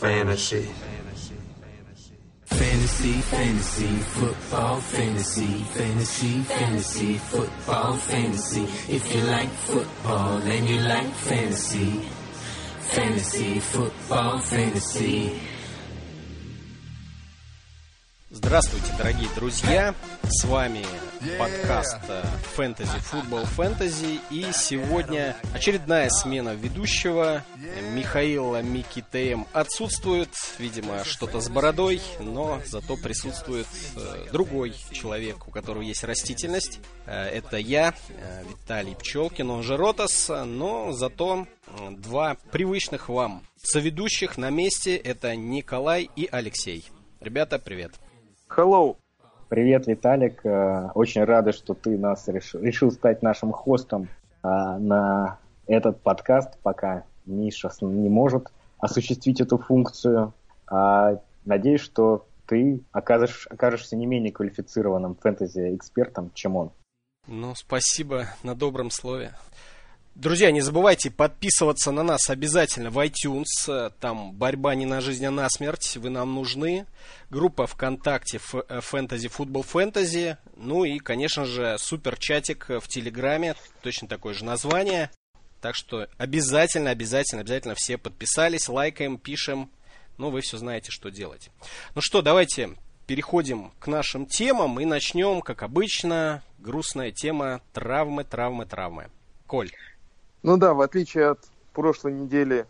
[0.00, 0.68] fantasy.
[2.44, 8.64] Fantasy, fantasy, football, fantasy, fantasy, fantasy, football, fantasy.
[8.88, 12.00] If you like football and you like fantasy,
[12.94, 15.32] fantasy, football, fantasy.
[18.30, 19.94] Здравствуйте, дорогие друзья!
[20.28, 20.84] С вами
[21.38, 21.98] подкаст
[22.56, 27.42] Fantasy Football Fantasy и сегодня очередная смена ведущего.
[27.94, 33.66] Михаил Микитеем отсутствует, видимо, что-то с бородой, но зато присутствует
[33.96, 36.80] э, другой человек, у которого есть растительность.
[37.06, 41.46] Э, это я, э, Виталий Пчелкин, он же Ротас, но зато
[41.90, 46.84] два привычных вам соведущих на месте это Николай и Алексей.
[47.20, 47.92] Ребята, привет!
[48.48, 48.96] Hello.
[49.48, 50.44] Привет, Виталик.
[50.44, 54.08] Э, очень рады, что ты нас решил, решил стать нашим хостом
[54.42, 60.32] э, на этот подкаст, пока Миша не может осуществить эту функцию.
[60.66, 66.72] А, надеюсь, что ты окажешь, окажешься не менее квалифицированным фэнтези-экспертом, чем он.
[67.28, 69.32] Ну, спасибо на добром слове.
[70.16, 73.92] Друзья, не забывайте подписываться на нас обязательно в iTunes.
[74.00, 75.98] Там борьба не на жизнь, а на смерть.
[75.98, 76.86] Вы нам нужны.
[77.28, 80.38] Группа ВКонтакте Фэнтези Футбол Фэнтези.
[80.56, 83.56] Ну и, конечно же, супер чатик в Телеграме.
[83.82, 85.10] Точно такое же название.
[85.60, 89.70] Так что обязательно, обязательно, обязательно все подписались, лайкаем, пишем.
[90.16, 91.50] Ну, вы все знаете, что делать.
[91.94, 92.70] Ну что, давайте
[93.06, 99.10] переходим к нашим темам и начнем, как обычно, грустная тема травмы, травмы, травмы.
[99.46, 99.70] Коль.
[100.46, 101.40] Ну да, в отличие от
[101.72, 102.68] прошлой недели,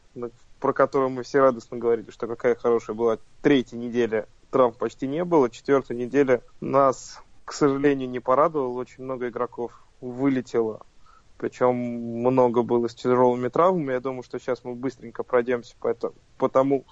[0.61, 5.23] про которую мы все радостно говорили, что какая хорошая была третья неделя, травм почти не
[5.27, 5.51] было.
[5.51, 8.79] Четвертая неделя нас, к сожалению, не порадовала.
[8.79, 10.87] Очень много игроков вылетело.
[11.37, 13.93] Причем много было с тяжелыми травмами.
[13.93, 16.87] Я думаю, что сейчас мы быстренько пройдемся по, это, по тому,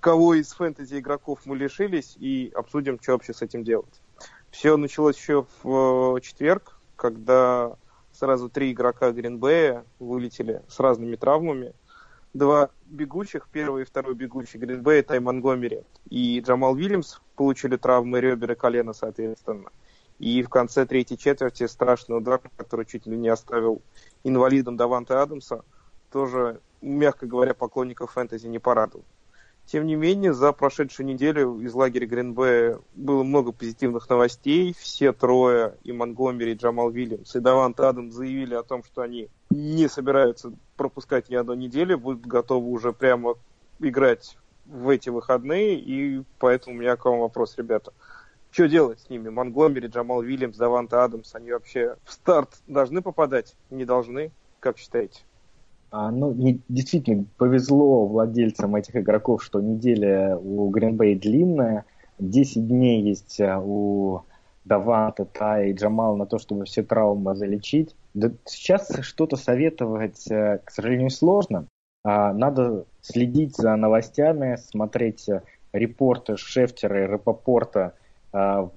[0.00, 4.00] кого из фэнтези игроков мы лишились, и обсудим, что вообще с этим делать.
[4.50, 7.76] Все началось еще в э, четверг, когда
[8.22, 11.74] сразу три игрока Гринбея вылетели с разными травмами.
[12.32, 18.52] Два бегучих, первый и второй бегущий Гринбея, Тай Монгомери и Джамал Вильямс получили травмы ребер
[18.52, 19.70] и колена, соответственно.
[20.20, 23.82] И в конце третьей четверти страшный удар, который чуть ли не оставил
[24.22, 25.64] инвалидом Даванта Адамса,
[26.12, 29.04] тоже, мягко говоря, поклонников фэнтези не порадовал.
[29.66, 34.74] Тем не менее, за прошедшую неделю из лагеря Гринбея было много позитивных новостей.
[34.78, 39.28] Все трое, и Монгомери, и Джамал Вильямс, и Давант Адам заявили о том, что они
[39.50, 43.36] не собираются пропускать ни одной недели, будут готовы уже прямо
[43.78, 44.36] играть
[44.66, 47.92] в эти выходные, и поэтому у меня к вам вопрос, ребята.
[48.50, 49.30] Что делать с ними?
[49.30, 53.54] Монгомери, Джамал Вильямс, Давант Адамс, они вообще в старт должны попадать?
[53.70, 54.32] Не должны?
[54.60, 55.22] Как считаете?
[55.92, 61.84] А, ну, не, действительно, повезло владельцам этих игроков, что неделя у Гринбей длинная.
[62.18, 64.22] 10 дней есть а, у
[64.64, 67.94] Даванта, Та и Джамал на то, чтобы все травмы залечить.
[68.14, 71.66] Да, сейчас что-то советовать, а, к сожалению, сложно.
[72.04, 75.28] А, надо следить за новостями, смотреть
[75.74, 77.94] репорты Шефтера и Рапопорта
[78.32, 78.72] в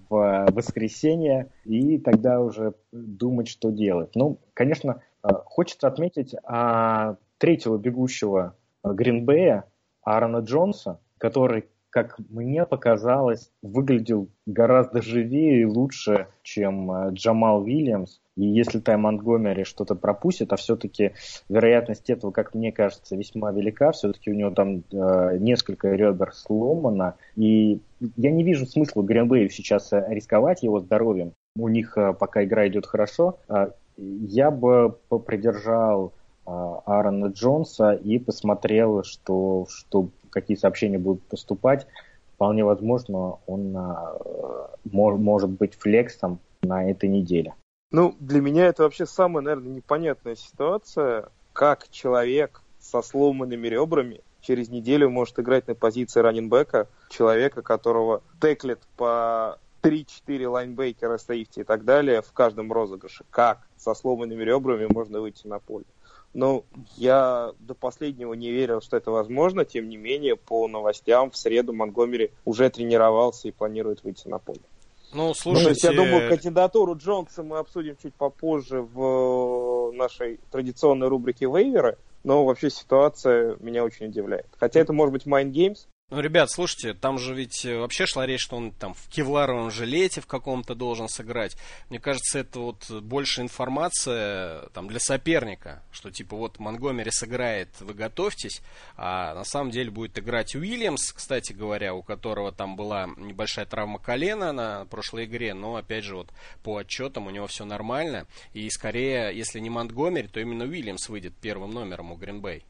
[0.51, 4.09] воскресенье и тогда уже думать, что делать.
[4.13, 5.14] Ну, конечно, Э,
[5.45, 9.65] хочется отметить а, третьего бегущего Гринбея,
[10.03, 18.19] Аарона Джонса, который, как мне показалось, выглядел гораздо живее и лучше, чем э, Джамал Вильямс.
[18.35, 21.13] И если Тай Монтгомери что-то пропустит, а все-таки
[21.49, 27.15] вероятность этого, как мне кажется, весьма велика, все-таки у него там э, несколько ребер сломано,
[27.35, 27.81] и
[28.17, 31.33] я не вижу смысла Гринбею сейчас э, рисковать его здоровьем.
[31.57, 33.39] У них э, пока игра идет хорошо.
[33.47, 36.13] Э, я бы попридержал
[36.45, 41.87] а, Аарона Джонса и посмотрел, что, что, какие сообщения будут поступать.
[42.35, 44.17] Вполне возможно, он а,
[44.83, 47.53] может быть флексом на этой неделе.
[47.91, 54.69] Ну, для меня это вообще самая, наверное, непонятная ситуация, как человек со сломанными ребрами через
[54.69, 61.85] неделю может играть на позиции раненбека, человека, которого теклит по 3-4 лайнбекера, сейфти и так
[61.85, 63.25] далее в каждом розыгрыше.
[63.29, 65.85] Как со сломанными ребрами можно выйти на поле?
[66.33, 66.65] Ну,
[66.97, 69.63] я до последнего не верил, что это возможно.
[69.63, 74.59] Тем не менее, по новостям, в среду Монгомери уже тренировался и планирует выйти на поле.
[75.13, 75.63] Ну, слушайте...
[75.63, 81.97] Ну, есть, я думаю, кандидатуру Джонса мы обсудим чуть попозже в нашей традиционной рубрике вейверы.
[82.25, 84.47] Но вообще ситуация меня очень удивляет.
[84.57, 88.27] Хотя это может быть Mind Games, Ну, ребят, слушайте, там же ведь э, вообще шла
[88.27, 91.57] речь, что он там в кевларовом жилете в каком-то должен сыграть.
[91.89, 97.95] Мне кажется, это вот больше информация там для соперника, что типа вот Монгомери сыграет, вы
[97.95, 98.61] готовьтесь,
[98.95, 103.97] а на самом деле будет играть Уильямс, кстати говоря, у которого там была небольшая травма
[103.97, 106.31] колена на прошлой игре, но опять же вот
[106.61, 111.33] по отчетам у него все нормально, и скорее, если не Монтгомери, то именно Уильямс выйдет
[111.41, 112.63] первым номером у Гринбей.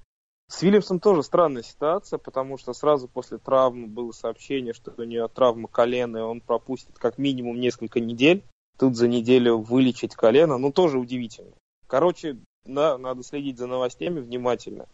[0.48, 5.28] С Вильямсом тоже странная ситуация, потому что сразу после травмы было сообщение, что у нее
[5.28, 8.44] травма колена, и он пропустит как минимум несколько недель.
[8.78, 11.54] Тут за неделю вылечить колено, ну тоже удивительно.
[11.88, 14.88] Короче, да, надо следить за новостями внимательно.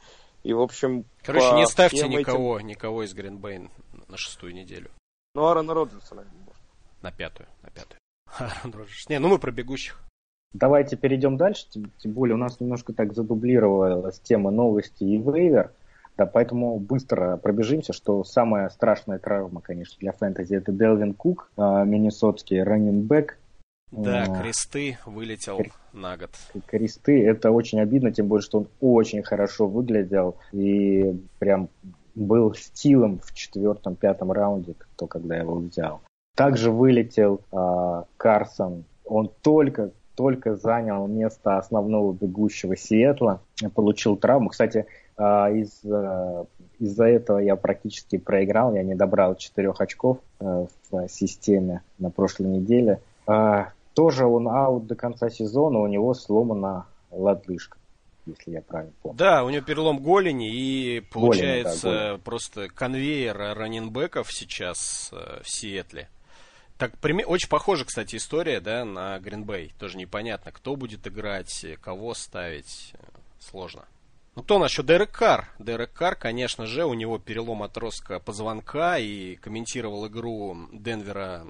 [0.44, 2.68] И, в общем, Короче, не ставьте никого, этим...
[2.68, 3.70] никого из Гринбейн
[4.08, 4.90] на шестую неделю.
[5.36, 6.64] Ну, Аарона Роджерса, наверное, может.
[7.02, 8.00] На пятую, на пятую.
[8.38, 9.10] Аарон Роджерс.
[9.10, 10.02] Не, ну мы про бегущих.
[10.54, 11.66] Давайте перейдем дальше,
[11.98, 15.72] тем более у нас немножко так задублировалась тема новости и вейвер,
[16.18, 21.84] да, поэтому быстро пробежимся, что самая страшная травма, конечно, для фэнтези это Делвин Кук, а,
[21.86, 23.38] миннесотский раннинбэк.
[23.92, 25.72] Да, кресты вылетел кр...
[25.94, 26.30] на год.
[26.66, 31.70] Кресты, это очень обидно, тем более, что он очень хорошо выглядел и прям
[32.14, 36.02] был стилом в четвертом-пятом раунде, кто когда его взял.
[36.36, 43.42] Также вылетел э, Карсон, он только только занял место основного бегущего Сиэтла,
[43.74, 44.50] получил травму.
[44.50, 44.86] Кстати,
[45.18, 46.46] а, из, а,
[46.80, 52.48] из-за этого я практически проиграл, я не добрал 4 очков а, в системе на прошлой
[52.48, 53.02] неделе.
[53.94, 57.78] Тоже он аут до конца сезона, у него сломана лодыжка
[58.28, 59.18] если я правильно помню.
[59.18, 62.22] Да, у него перелом голени, и получается голени, да, голени.
[62.22, 66.08] просто конвейер раненбеков сейчас в Сиэтле.
[66.82, 66.94] Так,
[67.28, 69.72] очень похожа, кстати, история, да, на Гринбей.
[69.78, 72.94] Тоже непонятно, кто будет играть, кого ставить.
[73.38, 73.86] Сложно.
[74.36, 74.82] Ну, кто у нас еще?
[74.82, 75.48] Дерек Карр.
[75.60, 81.46] Дерек Карр, конечно же, у него перелом отростка позвонка и комментировал игру Денвера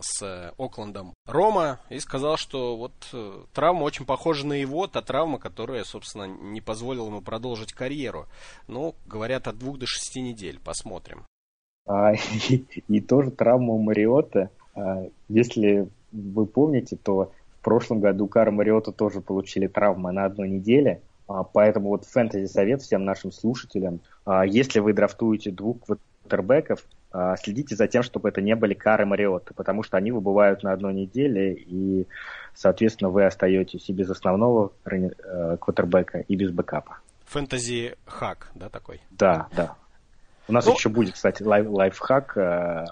[0.00, 5.38] с Оклендом Рома и сказал, что вот э, травма очень похожа на его, та травма,
[5.38, 8.28] которая, собственно, не позволила ему продолжить карьеру.
[8.66, 10.58] Ну, говорят, от двух до шести недель.
[10.58, 11.26] Посмотрим.
[11.86, 14.50] А, и, и тоже травма Мариота
[15.28, 21.02] если вы помните, то в прошлом году Кара Мариота тоже получили травмы на одной неделе,
[21.28, 26.84] а, поэтому вот фэнтези совет всем нашим слушателям, а, если вы драфтуете двух квотербеков,
[27.38, 30.94] следите за тем, чтобы это не были Кары Мариоты, потому что они выбывают на одной
[30.94, 32.06] неделе, и,
[32.54, 36.98] соответственно, вы остаетесь и без основного э, квотербека, и без бэкапа.
[37.24, 39.00] Фэнтези хак, да, такой?
[39.10, 39.74] Да, да.
[40.50, 42.84] У нас ну, еще будет, кстати, лайф, лайфхак э,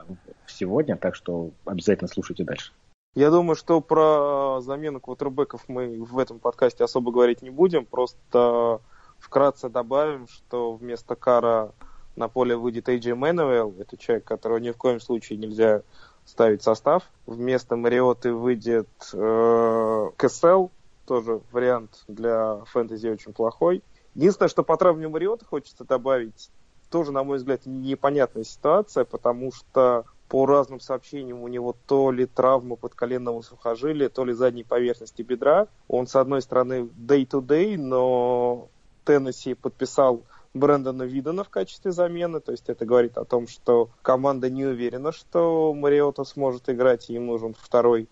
[0.46, 2.72] сегодня, так что обязательно слушайте дальше.
[3.16, 7.84] Я думаю, что про замену квотербеков мы в этом подкасте особо говорить не будем.
[7.84, 8.80] Просто
[9.18, 11.72] вкратце добавим, что вместо Кара
[12.14, 13.74] на поле выйдет Эйджи Мэнуэлл.
[13.80, 15.82] Это человек, которого ни в коем случае нельзя
[16.26, 17.10] ставить состав.
[17.26, 20.68] Вместо Мариоты выйдет э, КСЛ.
[21.06, 23.82] Тоже вариант для фэнтези очень плохой.
[24.14, 26.50] Единственное, что по травме Мариота хочется добавить,
[26.90, 32.26] тоже, на мой взгляд, непонятная ситуация, потому что по разным сообщениям у него то ли
[32.26, 35.68] травма подколенного сухожилия, то ли задней поверхности бедра.
[35.88, 38.68] Он, с одной стороны, day-to-day, но
[39.04, 42.40] Теннесси подписал Брэндона Видона в качестве замены.
[42.40, 47.14] То есть это говорит о том, что команда не уверена, что Мариота сможет играть, и
[47.14, 48.08] им нужен второй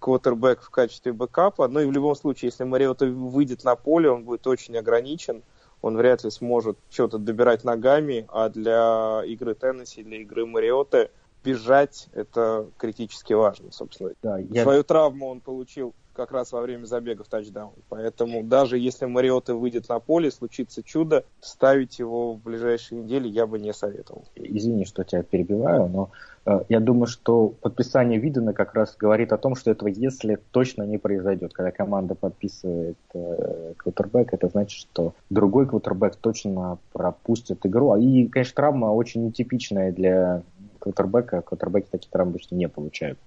[0.00, 1.68] квотербек в качестве бэкапа.
[1.68, 5.42] Но и в любом случае, если Мариота выйдет на поле, он будет очень ограничен
[5.82, 11.10] он вряд ли сможет что-то добирать ногами, а для игры Теннесси, для игры Мариоты
[11.42, 14.12] бежать это критически важно, собственно.
[14.22, 14.62] Да, я...
[14.62, 17.72] Свою травму он получил как раз во время забега в тачдаун.
[17.88, 23.46] Поэтому даже если Мариота выйдет на поле, случится чудо, ставить его в ближайшие недели я
[23.46, 24.24] бы не советовал.
[24.34, 26.10] Извини, что тебя перебиваю, но
[26.68, 30.98] я думаю, что подписание Видена как раз говорит о том, что этого если точно не
[30.98, 31.52] произойдет.
[31.52, 37.94] Когда команда подписывает э, квотербек, это значит, что другой квотербек точно пропустит игру.
[37.96, 40.42] И, конечно, травма очень нетипичная для
[40.78, 41.42] квотербека.
[41.42, 43.18] Квотербеки такие травмы обычно не получают.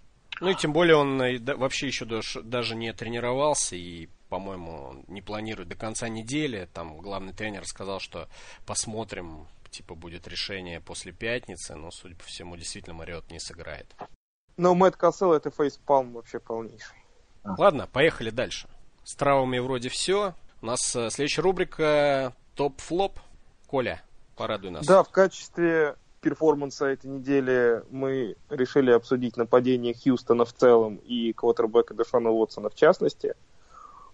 [0.42, 5.70] Ну и тем более он э, вообще еще даже не тренировался и, по-моему, не планирует
[5.70, 6.68] до конца недели.
[6.74, 8.28] Там главный тренер сказал, что
[8.66, 13.94] посмотрим, типа будет решение после пятницы, но, судя по всему, действительно Мариот не сыграет.
[14.56, 16.98] Но Мэтт Кассел это фейспалм вообще полнейший.
[17.44, 18.70] Ладно, поехали дальше.
[19.04, 20.34] С травмами вроде все.
[20.62, 23.20] У нас э, следующая рубрика топ-флоп.
[23.68, 24.02] Коля,
[24.38, 24.86] порадуй нас.
[24.86, 31.94] Да, в качестве перформанса этой недели мы решили обсудить нападение Хьюстона в целом и квотербека
[31.94, 33.36] Дэшона Уотсона в частности.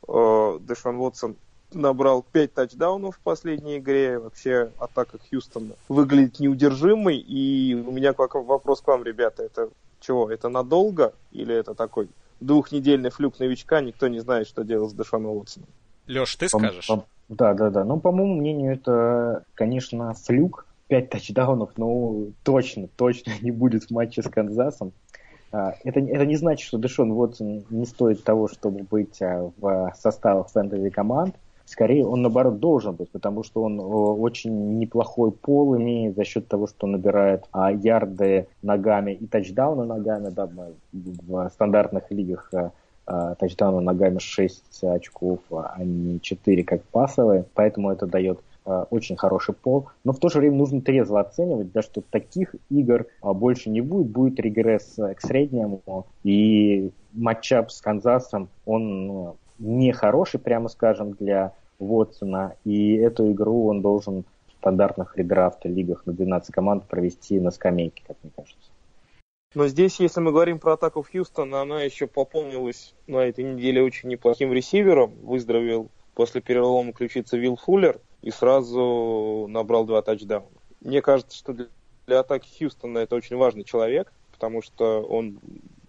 [0.07, 1.35] Э, Дэшон Уотсон
[1.73, 4.19] набрал 5 тачдаунов в последней игре.
[4.19, 7.17] Вообще атака Хьюстона выглядит неудержимой.
[7.17, 9.43] И у меня вопрос к вам, ребята.
[9.43, 10.31] Это чего?
[10.31, 11.13] Это надолго?
[11.31, 12.09] Или это такой
[12.39, 13.81] двухнедельный флюк новичка?
[13.81, 15.69] Никто не знает, что делать с Дэшоном Уотсоном.
[16.07, 16.89] Леш, ты скажешь?
[17.29, 17.83] Да, да, да.
[17.83, 20.65] Ну, по моему мнению, это, конечно, флюк.
[20.89, 24.91] 5 тачдаунов, но точно, точно не будет в матче с Канзасом.
[25.51, 29.93] А, это, это не значит, что Дэшон Уотсон не стоит того, чтобы быть а, в
[29.97, 31.35] составах фэнтези команд.
[31.69, 36.67] Скорее, он, наоборот, должен быть, потому что он очень неплохой пол имеет за счет того,
[36.67, 40.29] что набирает а, ярды ногами и тачдауны ногами.
[40.29, 40.49] Да,
[40.91, 42.51] в стандартных лигах
[43.05, 47.45] а, тачдауны ногами 6 очков, а не 4 как пасовые.
[47.53, 51.71] Поэтому это дает Э, очень хороший пол, но в то же время нужно трезво оценивать,
[51.71, 57.81] да, что таких игр а, больше не будет, будет регресс к среднему, и матчап с
[57.81, 65.17] Канзасом, он ну, хороший, прямо скажем, для Вотсона, и эту игру он должен в стандартных
[65.17, 68.71] редрафта лигах на 12 команд провести на скамейке, как мне кажется.
[69.55, 73.81] Но здесь, если мы говорим про атаку в Хьюстон, она еще пополнилась на этой неделе
[73.81, 75.11] очень неплохим ресивером.
[75.23, 80.49] Выздоровел после перелома ключицы Вилл Фуллер и сразу набрал два тачдауна.
[80.81, 81.65] Мне кажется, что для,
[82.05, 85.39] для атаки Хьюстона это очень важный человек, потому что он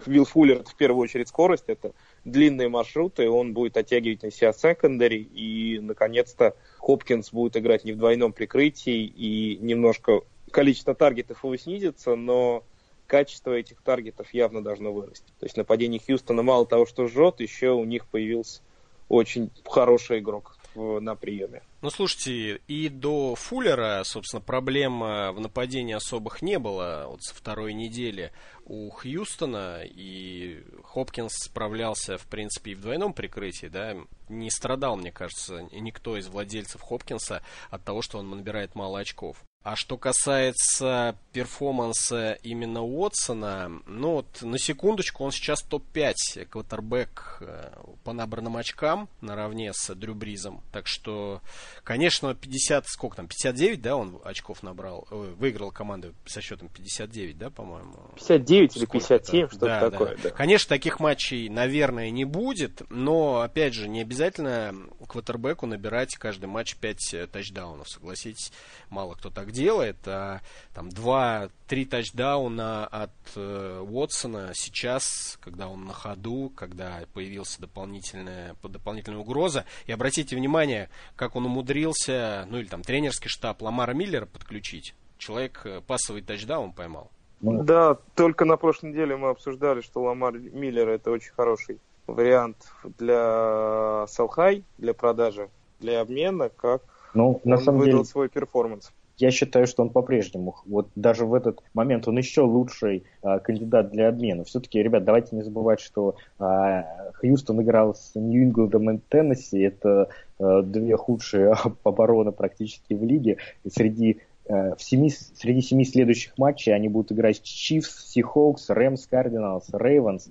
[0.06, 1.92] Вилл Фуллер в первую очередь скорость, это
[2.24, 7.98] длинные маршруты, он будет оттягивать на себя секондари, и, наконец-то, Хопкинс будет играть не в
[7.98, 12.64] двойном прикрытии, и немножко количество таргетов его снизится, но
[13.06, 15.32] качество этих таргетов явно должно вырасти.
[15.38, 18.62] То есть нападение Хьюстона мало того, что жжет, еще у них появился
[19.08, 21.62] очень хороший игрок на приеме.
[21.82, 27.06] Ну, слушайте, и до Фуллера, собственно, проблем в нападении особых не было.
[27.08, 28.32] Вот со второй недели
[28.64, 33.96] у Хьюстона, и Хопкинс справлялся, в принципе, и в двойном прикрытии, да,
[34.28, 39.42] не страдал, мне кажется, никто из владельцев Хопкинса от того, что он набирает мало очков.
[39.62, 47.70] А что касается перформанса именно Уотсона, ну вот на секундочку, он сейчас топ-5 квотербек э,
[48.02, 50.62] по набранным очкам наравне с Дрю Бризом.
[50.72, 51.42] Так что,
[51.84, 57.50] конечно, 50, сколько там, 59, да, он очков набрал, выиграл команду со счетом 59, да,
[57.50, 57.92] по-моему?
[58.14, 60.22] 59 или 57, что-то да, такое, да.
[60.22, 60.30] да.
[60.30, 64.74] Конечно, таких матчей, наверное, не будет, но, опять же, не обязательно
[65.06, 68.52] квотербеку набирать каждый матч 5 тачдаунов, согласитесь,
[68.88, 70.40] мало кто так делает, а
[70.74, 71.50] там 2-3
[71.86, 79.64] тачдауна от э, Уотсона сейчас, когда он на ходу, когда появился дополнительная, дополнительная угроза.
[79.86, 84.94] И обратите внимание, как он умудрился, ну или там тренерский штаб Ламара Миллера подключить.
[85.18, 87.10] Человек э, пасовый тачдаун поймал.
[87.40, 92.56] Ну, да, только на прошлой неделе мы обсуждали, что Ламар Миллер это очень хороший вариант
[92.98, 96.82] для sell high, для продажи, для обмена, как
[97.14, 101.26] ну, на он самом выдал деле, свой перформанс я считаю, что он по-прежнему, вот даже
[101.26, 104.44] в этот момент, он еще лучший а, кандидат для обмена.
[104.44, 106.84] Все-таки, ребят, давайте не забывать, что а,
[107.14, 109.60] Хьюстон играл с Нью-Ингландом и Теннесси.
[109.60, 110.08] Это
[110.38, 113.36] а, две худшие обороны практически в лиге.
[113.64, 118.70] И среди а, в семи, среди семи следующих матчей они будут играть с Чифс, Сихоукс,
[118.70, 120.30] Рэмс, Кардиналс, Рейвенс.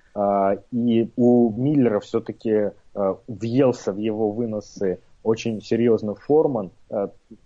[0.71, 2.71] И у Миллера все-таки
[3.27, 6.71] въелся в его выносы очень серьезно Форман.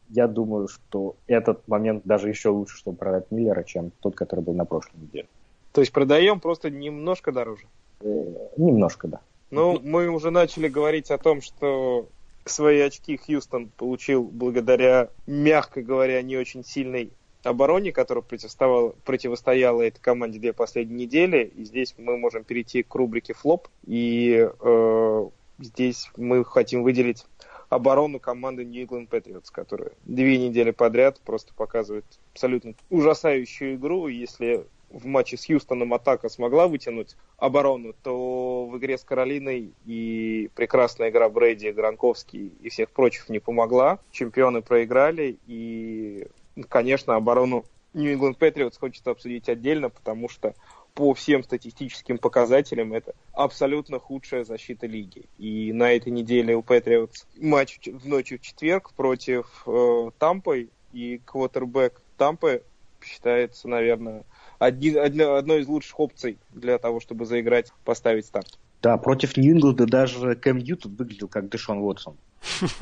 [0.10, 4.53] Я думаю, что этот момент даже еще лучше, чтобы продать Миллера, чем тот, который был
[4.53, 5.27] на прошлой неделе.
[5.72, 7.65] То есть продаем просто немножко дороже?
[8.01, 8.24] Э,
[8.57, 9.22] немножко, да.
[9.50, 12.07] Ну, мы уже начали говорить о том, что
[12.45, 17.12] свои очки Хьюстон получил благодаря, мягко говоря, не очень сильной
[17.43, 21.51] обороне, которая противостояла, противостояла этой команде две последние недели.
[21.55, 23.67] И здесь мы можем перейти к рубрике флоп.
[23.86, 25.29] И э,
[25.60, 27.25] здесь мы хотим выделить
[27.75, 34.07] оборону команды New England Patriots, которая две недели подряд просто показывает абсолютно ужасающую игру.
[34.07, 40.49] Если в матче с Хьюстоном атака смогла вытянуть оборону, то в игре с Каролиной и
[40.55, 43.99] прекрасная игра Брейди, Гранковский и всех прочих не помогла.
[44.11, 46.27] Чемпионы проиграли, и,
[46.69, 50.53] конечно, оборону England Patriots хочется обсудить отдельно, потому что
[50.93, 55.25] по всем статистическим показателям это абсолютно худшая защита лиги.
[55.38, 61.19] И на этой неделе у Патриотс матч в ночью в четверг против э, Тампы, и
[61.25, 62.63] квотербек Тампы
[63.03, 64.23] считается, наверное,
[64.59, 68.59] один, одной из лучших опций для того, чтобы заиграть, поставить старт.
[68.81, 72.17] Да, против Нью-Ингланда даже Кэм Ньютон выглядел как Дэшон Уотсон.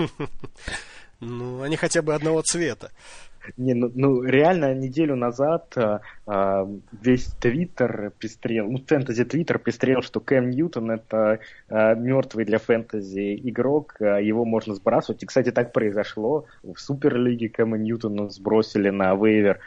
[1.24, 2.92] Ну, они хотя бы одного цвета.
[3.58, 10.20] Не, ну, ну реально неделю назад а, весь Твиттер пестрел, ну фэнтези Твиттер пестрел, что
[10.20, 15.24] Кэм Ньютон это а, мертвый для фэнтези игрок, а, его можно сбрасывать.
[15.24, 16.46] И, кстати, так произошло.
[16.64, 19.60] В Суперлиге Кэма Ньютона сбросили на вейвер.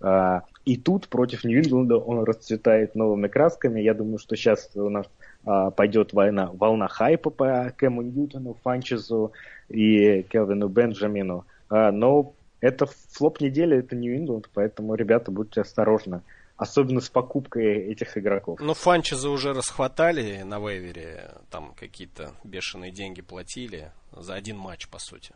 [0.00, 3.80] А, и тут против Нью-Ингланда он расцветает новыми красками.
[3.80, 5.06] Я думаю, что сейчас у нас
[5.44, 9.32] а, пойдет война, волна хайпа по Кэму Ньютону, Фанчезу
[9.68, 11.44] и Келвину Бенджамину.
[11.68, 16.22] А, но это флоп недели, это Нью-Ингланд, поэтому, ребята, будьте осторожны.
[16.56, 18.60] Особенно с покупкой этих игроков.
[18.60, 25.00] Ну, Фанчеза уже расхватали на вейвере, там какие-то бешеные деньги платили за один матч, по
[25.00, 25.32] сути.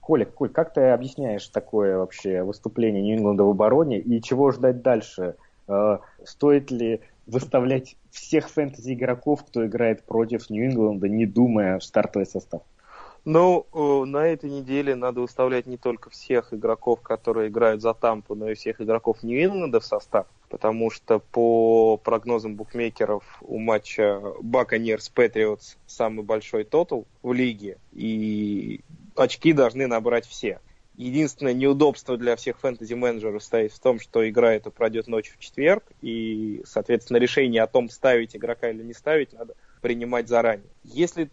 [0.00, 5.34] Коля, Коль, как ты объясняешь такое вообще выступление Нью-Ингланда в обороне и чего ждать дальше?
[5.66, 12.26] Э, стоит ли выставлять всех фэнтези игроков, кто играет против Нью-Ингланда, не думая в стартовый
[12.26, 12.62] состав?
[13.24, 13.66] Ну,
[14.04, 18.54] на этой неделе надо выставлять не только всех игроков, которые играют за Тампу, но и
[18.54, 26.24] всех игроков Нью-Ингланда в состав, потому что по прогнозам букмекеров у матча Баконерс Патриотс самый
[26.24, 28.80] большой тотал в лиге, и
[29.14, 30.58] очки должны набрать все.
[30.96, 35.84] Единственное неудобство для всех фэнтези-менеджеров стоит в том, что игра эта пройдет ночью в четверг,
[36.02, 40.68] и, соответственно, решение о том, ставить игрока или не ставить, надо принимать заранее.
[40.84, 41.30] Если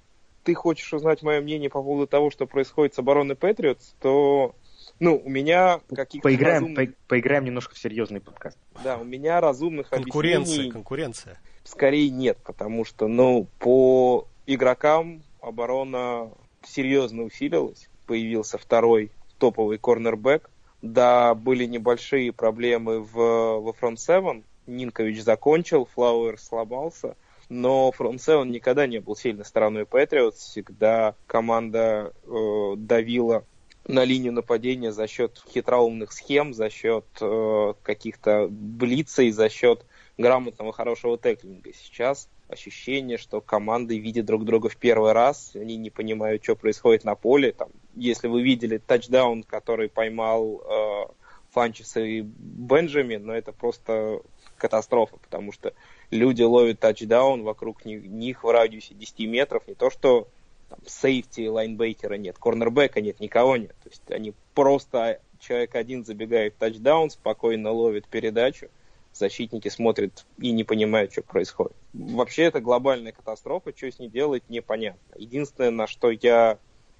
[0.49, 4.55] ты хочешь узнать мое мнение по поводу того, что происходит с обороной Патриотс, то
[4.99, 6.89] ну, у меня каких-то поиграем, разумных...
[6.89, 8.57] по, поиграем немножко в серьезный подкаст.
[8.83, 10.71] Да, у меня разумных конкуренция, объяснений...
[10.71, 16.31] Конкуренция, Скорее нет, потому что, ну, по игрокам оборона
[16.63, 17.87] серьезно усилилась.
[18.07, 20.49] Появился второй топовый корнербэк.
[20.81, 24.41] Да, были небольшие проблемы в, во фронт 7.
[24.65, 27.15] Нинкович закончил, Флауэр сломался–
[27.49, 30.37] но Front Seven никогда не был сильной стороной Patriots.
[30.37, 33.43] Всегда команда э, давила
[33.87, 39.83] на линию нападения за счет хитроумных схем, за счет э, каких-то блицей, за счет
[40.17, 41.71] грамотного хорошего теклинга.
[41.73, 47.03] Сейчас ощущение, что команды видят друг друга в первый раз, они не понимают, что происходит
[47.03, 47.51] на поле.
[47.51, 51.05] Там, если вы видели тачдаун, который поймал э,
[51.51, 54.21] Фанчес и Бенджамин, но это просто
[54.57, 55.73] катастрофа, потому что
[56.11, 60.27] люди ловят тачдаун, вокруг них, в радиусе 10 метров, не то что
[60.69, 63.75] там, сейфти, лайнбейкера нет, корнербека нет, никого нет.
[63.83, 68.69] То есть они просто, человек один забегает в тачдаун, спокойно ловит передачу,
[69.13, 71.75] защитники смотрят и не понимают, что происходит.
[71.93, 75.15] Вообще это глобальная катастрофа, что с ней делать, непонятно.
[75.15, 76.59] Единственное, на что я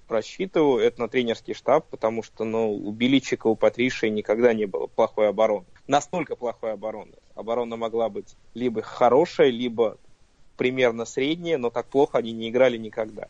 [0.10, 4.88] просчитываю, это на тренерский штаб, потому что ну, у Беличика, у Патриши никогда не было
[4.88, 5.65] плохой обороны.
[5.88, 7.13] Настолько плохой обороны.
[7.36, 9.98] Оборона могла быть либо хорошая, либо
[10.58, 13.28] примерно средняя, но так плохо они не играли никогда.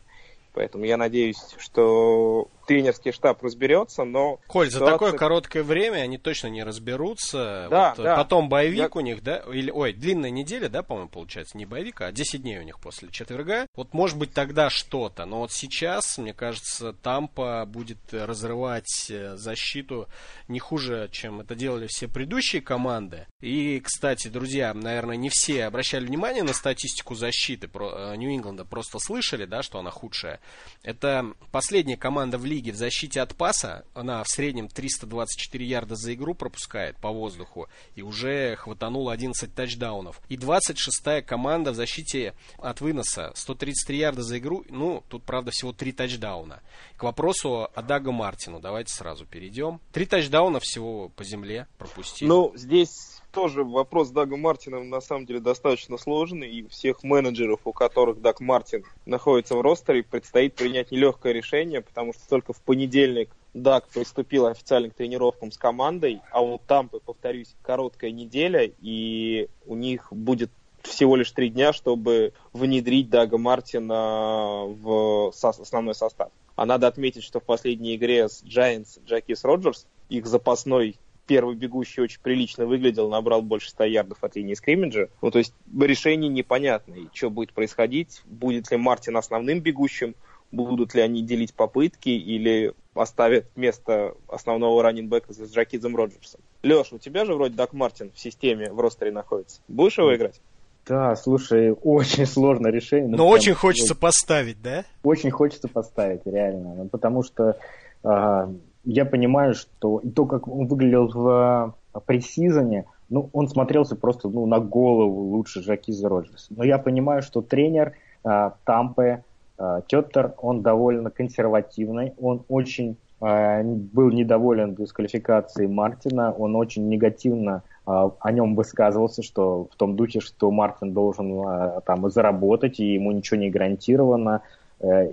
[0.54, 4.38] Поэтому я надеюсь, что тренерский штаб разберется, но...
[4.46, 4.86] Коль, ситуация...
[4.86, 7.66] за такое короткое время они точно не разберутся.
[7.68, 8.16] Да, вот, да.
[8.16, 8.90] Потом боевик я...
[8.92, 9.38] у них, да?
[9.52, 13.08] Или, ой, длинная неделя, да, по-моему, получается, не боевик, а 10 дней у них после
[13.10, 13.66] четверга.
[13.74, 20.06] Вот может быть тогда что-то, но вот сейчас, мне кажется, Тампа будет разрывать э, защиту
[20.46, 23.26] не хуже, чем это делали все предыдущие команды.
[23.40, 29.44] И, кстати, друзья, наверное, не все обращали внимание на статистику защиты э, Нью-Ингланда, просто слышали,
[29.44, 30.38] да, что она худшая.
[30.84, 35.96] Это последняя команда в лиге лиги в защите от паса, она в среднем 324 ярда
[35.96, 40.20] за игру пропускает по воздуху и уже хватанула 11 тачдаунов.
[40.28, 45.72] И 26-я команда в защите от выноса, 133 ярда за игру, ну, тут, правда, всего
[45.72, 46.60] 3 тачдауна.
[46.96, 49.80] К вопросу о Дага Мартину, давайте сразу перейдем.
[49.92, 52.28] Три тачдауна всего по земле пропустили.
[52.28, 57.60] Ну, здесь тоже вопрос с Дагом Мартином на самом деле достаточно сложный, и всех менеджеров,
[57.64, 62.60] у которых Даг Мартин находится в ростере, предстоит принять нелегкое решение, потому что только в
[62.60, 69.48] понедельник Даг приступил официально к тренировкам с командой, а у Тампы, повторюсь, короткая неделя, и
[69.66, 70.50] у них будет
[70.82, 76.30] всего лишь три дня, чтобы внедрить Дага Мартина в основной состав.
[76.56, 80.96] А надо отметить, что в последней игре с Giants Джакис Роджерс, их запасной
[81.30, 85.10] первый бегущий очень прилично выглядел, набрал больше 100 ярдов от линии скриммиджа.
[85.22, 87.06] Ну, то есть решение непонятное.
[87.12, 88.20] Что будет происходить?
[88.24, 90.16] Будет ли Мартин основным бегущим?
[90.50, 96.40] Будут ли они делить попытки или оставят место основного раннинбека с Джакизом Роджерсом?
[96.64, 99.60] Леш, у тебя же вроде Дак Мартин в системе в ростере находится.
[99.68, 100.40] Будешь его играть?
[100.84, 103.08] Да, слушай, очень сложное решение.
[103.08, 104.84] Но, но очень хочется очень, поставить, да?
[105.04, 106.74] Очень хочется поставить, реально.
[106.74, 107.56] Ну, потому что
[108.02, 108.52] а,
[108.84, 114.28] я понимаю, что и то, как он выглядел в а, пресизоне, ну, он смотрелся просто
[114.28, 116.52] ну, на голову лучше Жакиза Роджерса.
[116.56, 119.24] Но я понимаю, что тренер э, Тампы,
[119.58, 127.64] э, Теттер, он довольно консервативный, он очень э, был недоволен дисквалификацией Мартина, он очень негативно
[127.84, 127.90] э,
[128.20, 133.10] о нем высказывался, что в том духе, что Мартин должен э, там заработать, и ему
[133.10, 134.59] ничего не гарантировано, э,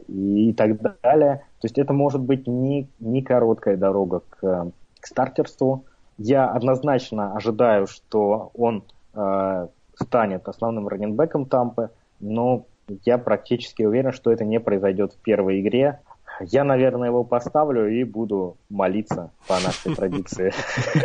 [0.07, 1.43] и, и так далее.
[1.59, 5.85] То есть это может быть не, не короткая дорога к, к стартерству.
[6.17, 12.65] Я однозначно ожидаю, что он э, станет основным раненбеком Тампы, но
[13.05, 15.99] я практически уверен, что это не произойдет в первой игре.
[16.39, 20.53] Я, наверное, его поставлю и буду молиться по нашей традиции.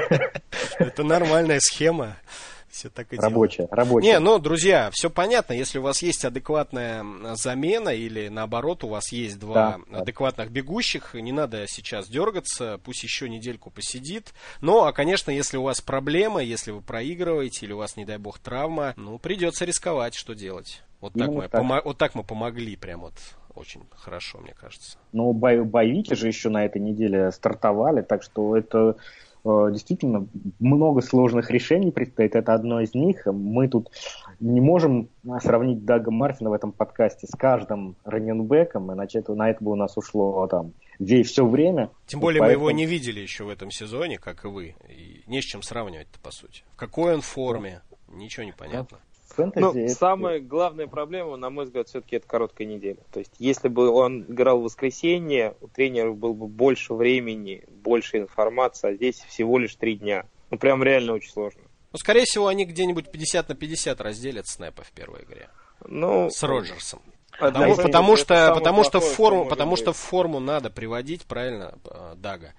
[0.79, 2.17] Это нормальная схема.
[2.73, 3.73] Все так и рабочая, делают.
[3.75, 4.07] рабочая.
[4.07, 5.53] Не, ну, друзья, все понятно.
[5.53, 7.05] Если у вас есть адекватная
[7.35, 10.55] замена или наоборот у вас есть два да, адекватных да.
[10.55, 14.33] бегущих, не надо сейчас дергаться, пусть еще недельку посидит.
[14.63, 18.17] Ну, а, конечно, если у вас проблемы, если вы проигрываете или у вас, не дай
[18.17, 20.83] бог, травма, ну, придется рисковать, что делать.
[21.03, 21.61] Вот так, мы, так.
[21.61, 23.15] Помо- вот так мы помогли прям вот
[23.55, 24.97] очень хорошо, мне кажется.
[25.13, 28.97] Ну, бой- боевики же еще на этой неделе стартовали, так что это
[29.45, 30.27] действительно
[30.59, 32.35] много сложных решений предстоит.
[32.35, 33.27] Это одно из них.
[33.27, 33.91] Мы тут
[34.41, 35.09] не можем
[35.41, 39.77] сравнить Дага Мартина в этом подкасте с каждым раненбеком, иначе это, на это бы у
[39.77, 40.73] нас ушло там
[41.25, 41.91] все время.
[42.07, 42.65] Тем более поэтому...
[42.65, 44.75] мы его не видели еще в этом сезоне, как и вы.
[44.89, 46.63] И не с чем сравнивать-то, по сути.
[46.75, 48.99] В какой он форме, ничего не понятно
[49.33, 49.63] фэнтези...
[49.63, 49.95] Ну, это...
[49.95, 52.99] самая главная проблема, на мой взгляд, все-таки это короткая неделя.
[53.13, 58.19] То есть, если бы он играл в воскресенье, у тренера было бы больше времени, больше
[58.19, 60.27] информации, а здесь всего лишь три дня.
[60.51, 61.63] Ну, прям реально очень сложно.
[61.93, 65.49] Ну, скорее всего, они где-нибудь 50 на 50 разделят снэпы в первой игре.
[65.85, 67.01] Ну, с Роджерсом.
[67.39, 72.15] Потому, потому что, потому что в форму, потому что в форму надо приводить, правильно, э,
[72.17, 72.53] Дага.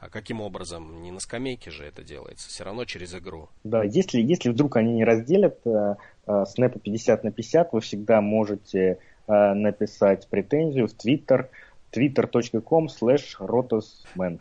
[0.00, 1.02] А каким образом?
[1.02, 3.48] Не на скамейке же это делается, все равно через игру.
[3.64, 8.20] Да, если, если вдруг они не разделят э, э, снэпы 50 на 50, вы всегда
[8.20, 11.48] можете э, написать претензию в Twitter
[11.90, 14.38] twitter.com slash rotosman.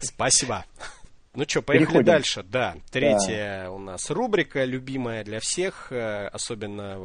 [0.00, 0.64] Спасибо.
[1.34, 2.06] Ну что, поехали Переходим.
[2.06, 2.42] дальше.
[2.42, 3.70] Да, третья да.
[3.70, 6.98] у нас рубрика, любимая для всех, э, особенно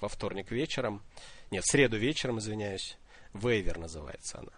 [0.00, 1.02] во вторник вечером.
[1.50, 2.98] Нет, в среду вечером, извиняюсь.
[3.34, 4.52] Вейвер называется она.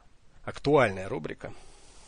[0.45, 1.53] Актуальная рубрика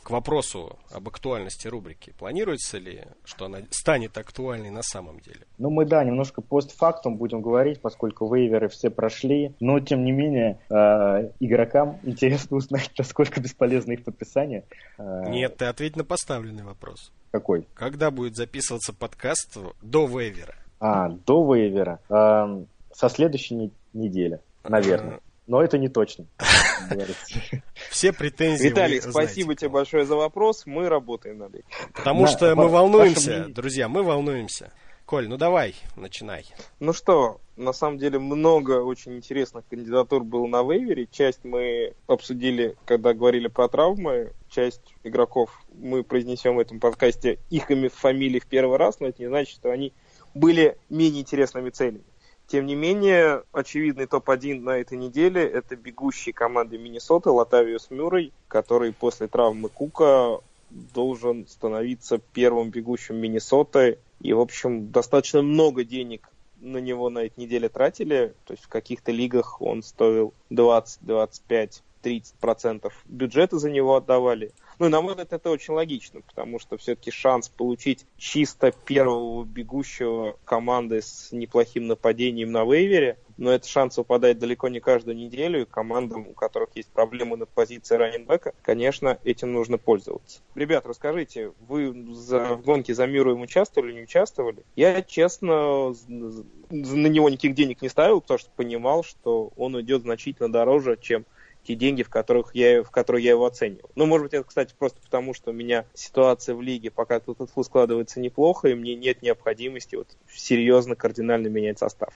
[0.02, 2.12] к вопросу об актуальности рубрики.
[2.18, 5.40] Планируется ли, что она станет актуальной на самом деле?
[5.58, 9.54] Ну, мы, да, немножко постфактум будем говорить, поскольку вейверы все прошли.
[9.60, 14.64] Но, тем не менее, э, игрокам интересно узнать, насколько бесполезно их подписание.
[14.98, 17.12] Э, Нет, ты ответь на поставленный вопрос.
[17.30, 17.66] Какой?
[17.74, 20.54] Когда будет записываться подкаст до вейвера?
[20.80, 22.00] А, до вейвера.
[22.08, 25.20] Э, со следующей недели, наверное.
[25.46, 26.26] Но это не точно.
[27.90, 28.68] Все претензии.
[28.68, 30.64] Виталий, спасибо тебе большое за вопрос.
[30.66, 31.66] Мы работаем над этим.
[31.94, 34.72] Потому что мы волнуемся, друзья, мы волнуемся.
[35.04, 36.46] Коль, ну давай, начинай.
[36.80, 41.06] Ну что, на самом деле много очень интересных кандидатур было на вейвере.
[41.10, 44.32] Часть мы обсудили, когда говорили про травмы.
[44.48, 49.20] Часть игроков мы произнесем в этом подкасте их имя, фамилии в первый раз, но это
[49.20, 49.92] не значит, что они
[50.34, 52.04] были менее интересными целями.
[52.52, 58.92] Тем не менее, очевидный топ-1 на этой неделе– это бегущий команды Миннесоты Латавиус Мюррей, который
[58.92, 60.38] после травмы Кука
[60.68, 64.00] должен становиться первым бегущим Миннесоты.
[64.20, 66.28] И, в общем, достаточно много денег
[66.60, 68.34] на него на этой неделе тратили.
[68.44, 74.52] То есть в каких-то лигах он стоил 20, 25, 30 процентов бюджета за него отдавали.
[74.78, 80.36] Ну, на мой взгляд, это очень логично, потому что все-таки шанс получить чисто первого бегущего
[80.44, 85.64] команды с неплохим нападением на вейвере, но этот шанс выпадает далеко не каждую неделю, и
[85.64, 90.40] командам, у которых есть проблемы на позиции раненбека, конечно, этим нужно пользоваться.
[90.54, 94.64] Ребят, расскажите, вы за, в гонке за миром участвовали, не участвовали?
[94.76, 100.50] Я, честно, на него никаких денег не ставил, потому что понимал, что он идет значительно
[100.50, 101.24] дороже, чем
[101.64, 103.90] те деньги, в, которых я, в которые я его оценивал.
[103.94, 107.38] Ну, может быть, это, кстати, просто потому, что у меня ситуация в лиге пока тут
[107.64, 112.12] складывается неплохо, и мне нет необходимости вот серьезно, кардинально менять состав.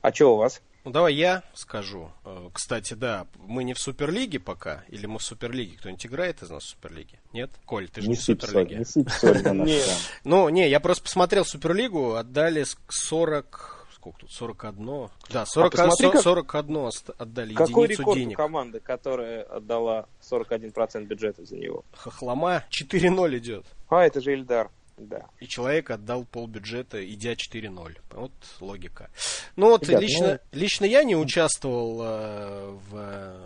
[0.00, 0.62] А что у вас?
[0.84, 2.12] Ну, давай я скажу.
[2.24, 5.76] Э, кстати, да, мы не в Суперлиге пока, или мы в Суперлиге?
[5.78, 7.18] Кто-нибудь играет из нас в Суперлиге?
[7.32, 7.50] Нет?
[7.64, 8.84] Коль, ты же не, не в Суперлиге.
[8.84, 9.80] Не
[10.24, 13.75] Ну, не, я просто посмотрел Суперлигу, отдали 40
[14.06, 15.08] сколько тут, 41?
[15.30, 18.38] Да, 40, а посмотри, 41 отдали Какой единицу рекорд денег.
[18.38, 21.84] у команды, которая отдала 41% бюджета за него?
[21.92, 23.66] Хохлома 4-0 идет.
[23.88, 24.70] А, это же Ильдар.
[24.96, 25.26] Да.
[25.40, 27.96] И человек отдал пол бюджета, идя 4-0.
[28.12, 29.10] Вот логика.
[29.54, 30.58] Ну вот Ребят, лично, ну...
[30.58, 33.36] лично я не участвовал э, в,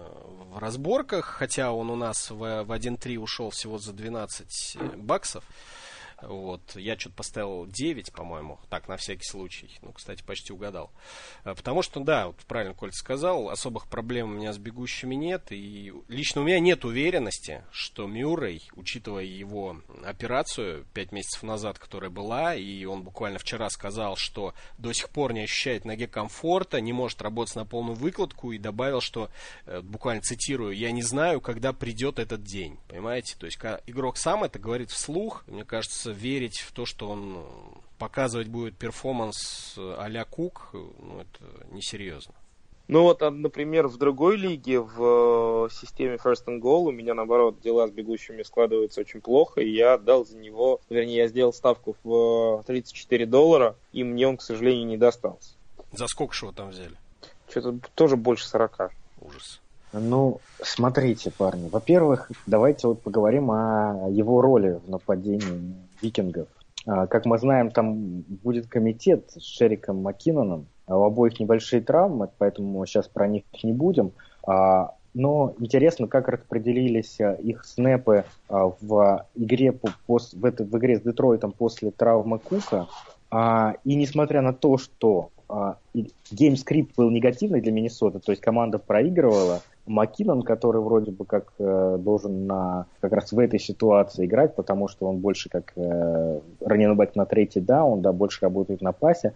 [0.53, 5.42] в разборках, хотя он у нас в, в 1-3 ушел всего за 12 баксов.
[6.23, 6.77] Вот.
[6.77, 9.71] Я что-то поставил 9, по-моему, так, на всякий случай.
[9.83, 10.91] Ну, кстати, почти угадал.
[11.45, 15.51] Э, потому что, да, вот правильно Коль сказал, особых проблем у меня с бегущими нет.
[15.51, 22.11] И лично у меня нет уверенности, что Мюррей, учитывая его операцию 5 месяцев назад, которая
[22.11, 26.93] была, и он буквально вчера сказал, что до сих пор не ощущает ноге комфорта, не
[26.93, 29.31] может работать на полную выкладку, и добавил, что,
[29.67, 32.79] э, буквально цитирую, я не знаю, когда придет этот день.
[32.89, 33.37] Понимаете?
[33.39, 37.42] То есть, игрок сам это говорит вслух, мне кажется, верить в то, что он э,
[37.99, 42.35] показывать будет перформанс э, а-ля Кук, ну, это несерьезно.
[42.88, 47.61] Ну вот, а, например, в другой лиге, в системе First and Goal, у меня, наоборот,
[47.61, 51.94] дела с бегущими складываются очень плохо, и я отдал за него, вернее, я сделал ставку
[52.03, 55.51] в 34 доллара, и мне он, к сожалению, не достался.
[55.92, 56.96] За сколько же его там взяли?
[57.49, 58.90] Что-то тоже больше 40.
[59.20, 59.61] Ужас.
[59.92, 61.68] Ну, смотрите, парни.
[61.68, 66.49] Во-первых, давайте вот поговорим о его роли в нападении викингов.
[66.87, 70.67] А, как мы знаем, там будет комитет с Шериком Маккиноном.
[70.87, 74.13] А у обоих небольшие травмы, поэтому сейчас про них не будем.
[74.47, 81.51] А, но интересно, как распределились их снэпы в игре, в, этой, в игре с Детройтом
[81.51, 82.87] после травмы Кука.
[83.85, 85.31] И несмотря на то, что
[86.31, 91.53] game script был негативный для Миннесоты, то есть команда проигрывала, Маккинон, который вроде бы как
[91.59, 96.40] э, должен на, как раз в этой ситуации играть, потому что он больше как э,
[96.61, 99.35] running back на третий down, да, больше работает на пасе,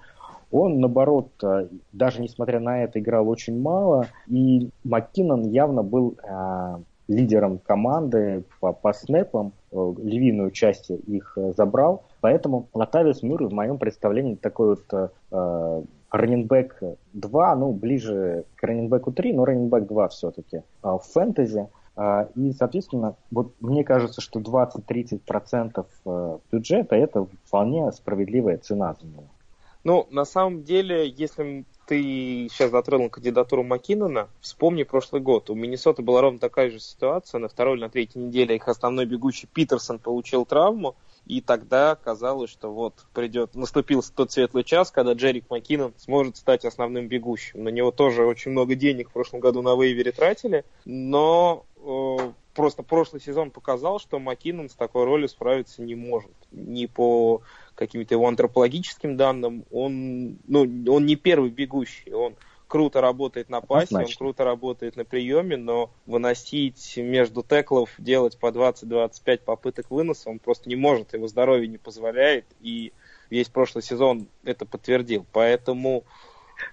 [0.53, 6.77] он, наоборот, э, даже несмотря на это, играл очень мало, и Маккинон явно был э,
[7.09, 13.53] лидером команды по, по снэпам, э, львиную часть их э, забрал, поэтому Латавиус Мюррей в
[13.53, 15.83] моем представлении такой вот э,
[16.15, 21.69] раненбэк 2, ну, ближе к раненбеку 3, но раненбэк 2 все-таки а, в фэнтези.
[21.97, 29.07] А, и, соответственно, вот мне кажется, что 20-30% э, бюджета это вполне справедливая цена за
[29.07, 29.25] него.
[29.85, 35.51] Ну, на самом деле, если ты сейчас затронул кандидатуру Маккинона, вспомни прошлый год.
[35.51, 37.39] У Миннесоты была ровно такая же ситуация.
[37.39, 40.95] На второй или на третьей неделе их основной бегущий Питерсон получил травму.
[41.27, 46.65] И тогда казалось, что вот придет, наступил тот светлый час, когда Джерик Маккинон сможет стать
[46.65, 47.65] основным бегущим.
[47.65, 52.17] На него тоже очень много денег в прошлом году на вейвере тратили, но э,
[52.55, 56.31] просто прошлый сезон показал, что Маккинон с такой ролью справиться не может.
[56.53, 57.43] Ни по
[57.75, 60.61] каким-то его антропологическим данным, он, ну,
[60.93, 62.35] он не первый бегущий, он
[62.69, 64.17] круто работает на пасе, Значит.
[64.17, 70.39] он круто работает на приеме, но выносить между теклов, делать по 20-25 попыток выноса, он
[70.39, 72.93] просто не может, его здоровье не позволяет, и
[73.31, 75.27] весь прошлый сезон это подтвердил.
[75.33, 76.05] Поэтому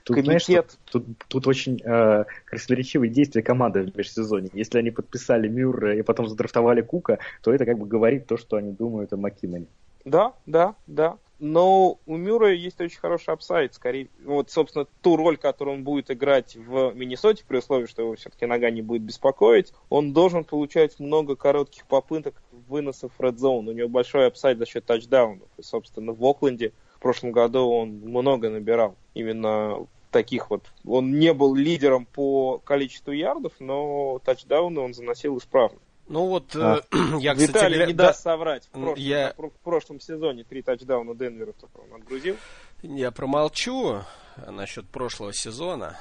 [0.04, 0.44] Тут, комитет...
[0.44, 4.50] знаешь, тут, тут, тут очень э, красноречивые действия команды в межсезоне.
[4.54, 8.58] Если они подписали Мюрра и потом задрафтовали Кука, то это как бы говорит то, что
[8.58, 9.68] они думают о Маккиноне.
[10.06, 11.18] Да, да, да.
[11.42, 13.74] Но у Мюра есть очень хороший upside.
[13.74, 18.16] Скорее, вот, собственно, ту роль, которую он будет играть в Миннесоте, при условии, что его
[18.16, 23.70] все-таки нога не будет беспокоить, он должен получать много коротких попыток выносов в Red Zone.
[23.70, 25.48] У него большой upside за счет тачдаунов.
[25.58, 28.96] И, собственно, в Окленде в прошлом году он много набирал.
[29.16, 30.72] Именно таких вот.
[30.86, 35.80] Он не был лидером по количеству ярдов, но тачдауны он заносил исправно.
[36.12, 36.82] Ну вот, а.
[36.92, 37.52] э, я, кстати...
[37.52, 38.66] Виталий не да, даст соврать.
[38.66, 39.34] В прошлом, я...
[39.38, 42.36] в прошлом сезоне три тачдауна Денвера только он отгрузил.
[42.84, 44.04] Я промолчу
[44.46, 45.98] насчет прошлого сезона.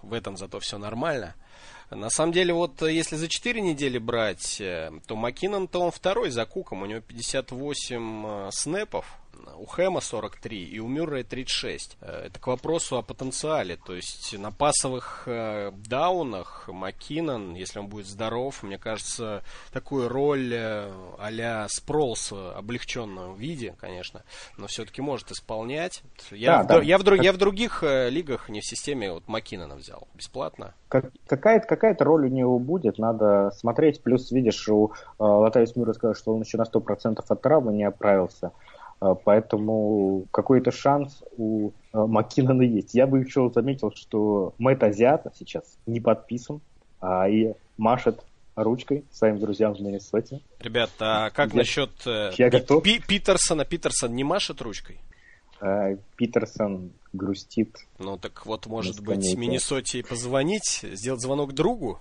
[0.00, 1.34] В этом зато все нормально.
[1.90, 6.46] На самом деле, вот если за 4 недели брать, э, то Маккинон-то он второй за
[6.46, 6.80] Куком.
[6.80, 9.19] У него 58 э, снэпов
[9.56, 11.98] у Хэма 43 и у Мюррея 36.
[12.00, 13.76] Э, это к вопросу о потенциале.
[13.76, 20.52] То есть на пасовых э, даунах Маккинон, если он будет здоров, мне кажется, такую роль
[20.52, 24.22] э, а-ля Спролс в облегченном виде, конечно,
[24.56, 26.02] но все-таки может исполнять.
[26.30, 26.82] Я, да, в, да.
[26.82, 27.22] я, в, как...
[27.22, 30.74] я в других лигах, не в системе, вот Маккинона взял бесплатно.
[30.90, 34.02] Как, какая-то, какая-то роль у него будет, надо смотреть.
[34.02, 37.84] Плюс, видишь, у э, Латавис Мюра сказал, что он еще на 100% от травмы не
[37.84, 38.50] оправился.
[39.00, 42.94] Поэтому какой-то шанс у а, Маккинона есть.
[42.94, 46.60] Я бы еще заметил, что Мэтт Азиата сейчас не подписан,
[47.00, 48.22] а и машет
[48.56, 50.40] ручкой своим друзьям в Миннесоте.
[50.60, 52.82] Ребята, а как я, насчет э, я Пи- готов.
[52.82, 53.64] Пи- Питерсона?
[53.64, 55.00] Питерсон не машет ручкой?
[55.60, 57.76] А, Питерсон грустит.
[57.98, 62.00] Ну так вот, может быть, Миннесоте позвонить, сделать звонок другу?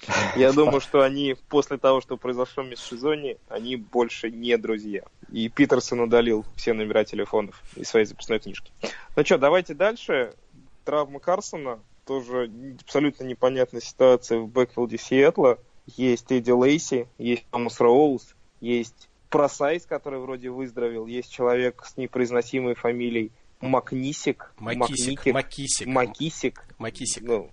[0.36, 5.02] Я думаю, что они после того, что произошло в межсезонье, они больше не друзья.
[5.30, 8.70] И Питерсон удалил все номера телефонов из своей записной книжки.
[9.16, 10.34] Ну что, давайте дальше.
[10.84, 11.80] Травма Карсона.
[12.06, 15.58] Тоже абсолютно непонятная ситуация в бэкфилде Сиэтла.
[15.96, 22.74] Есть Эдди Лейси, есть Томас Роулз, есть Просайс, который вроде выздоровел, есть человек с непроизносимой
[22.74, 24.52] фамилией Макнисик.
[24.58, 25.26] Макисик.
[25.26, 25.86] Макисик.
[25.86, 26.64] Макисик.
[26.78, 27.22] Макисик.
[27.22, 27.50] Ну,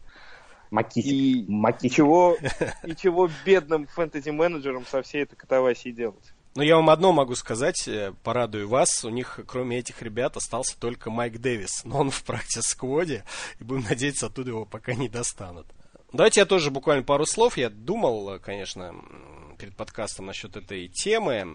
[0.73, 1.11] Макисик.
[1.11, 1.91] и, Макисик.
[1.91, 2.37] и чего,
[2.83, 6.33] и чего бедным фэнтези-менеджерам со всей этой катавасией делать?
[6.55, 10.79] Но я вам одно могу сказать, э, порадую вас, у них, кроме этих ребят, остался
[10.79, 13.23] только Майк Дэвис, но он в practice squad е,
[13.59, 15.67] и будем надеяться, оттуда его пока не достанут.
[16.11, 17.57] Давайте я тоже буквально пару слов.
[17.57, 21.47] Я думал, конечно, м, перед подкастом насчет этой темы.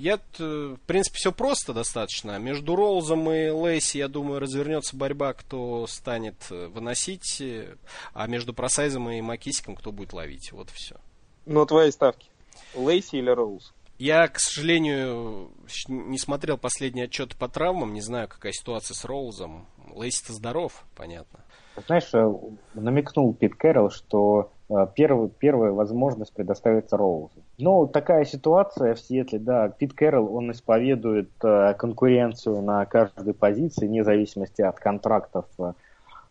[0.00, 2.36] Я, в принципе, все просто достаточно.
[2.40, 7.76] Между Роузом и Лейси, я думаю, развернется борьба, кто станет э, выносить, э,
[8.14, 10.50] а между Просайзом и Макисиком, кто будет ловить.
[10.50, 10.96] Вот и все.
[11.44, 12.28] Ну, твои ставки.
[12.74, 13.72] Лейси или Роуз?
[13.96, 15.52] Я, к сожалению,
[15.86, 19.68] не смотрел последний отчет по травмам, не знаю, какая ситуация с Роузом.
[19.94, 21.44] Лейси-то здоров, понятно.
[21.86, 22.28] Знаешь, э,
[22.74, 24.50] намекнул Пит Кэрролл, что
[24.94, 27.30] первый, первая возможность предоставится Роузу.
[27.58, 33.86] Но такая ситуация в Сиэтле, да, Пит Кэрролл, он исповедует э, конкуренцию на каждой позиции,
[33.86, 35.72] вне зависимости от контрактов э,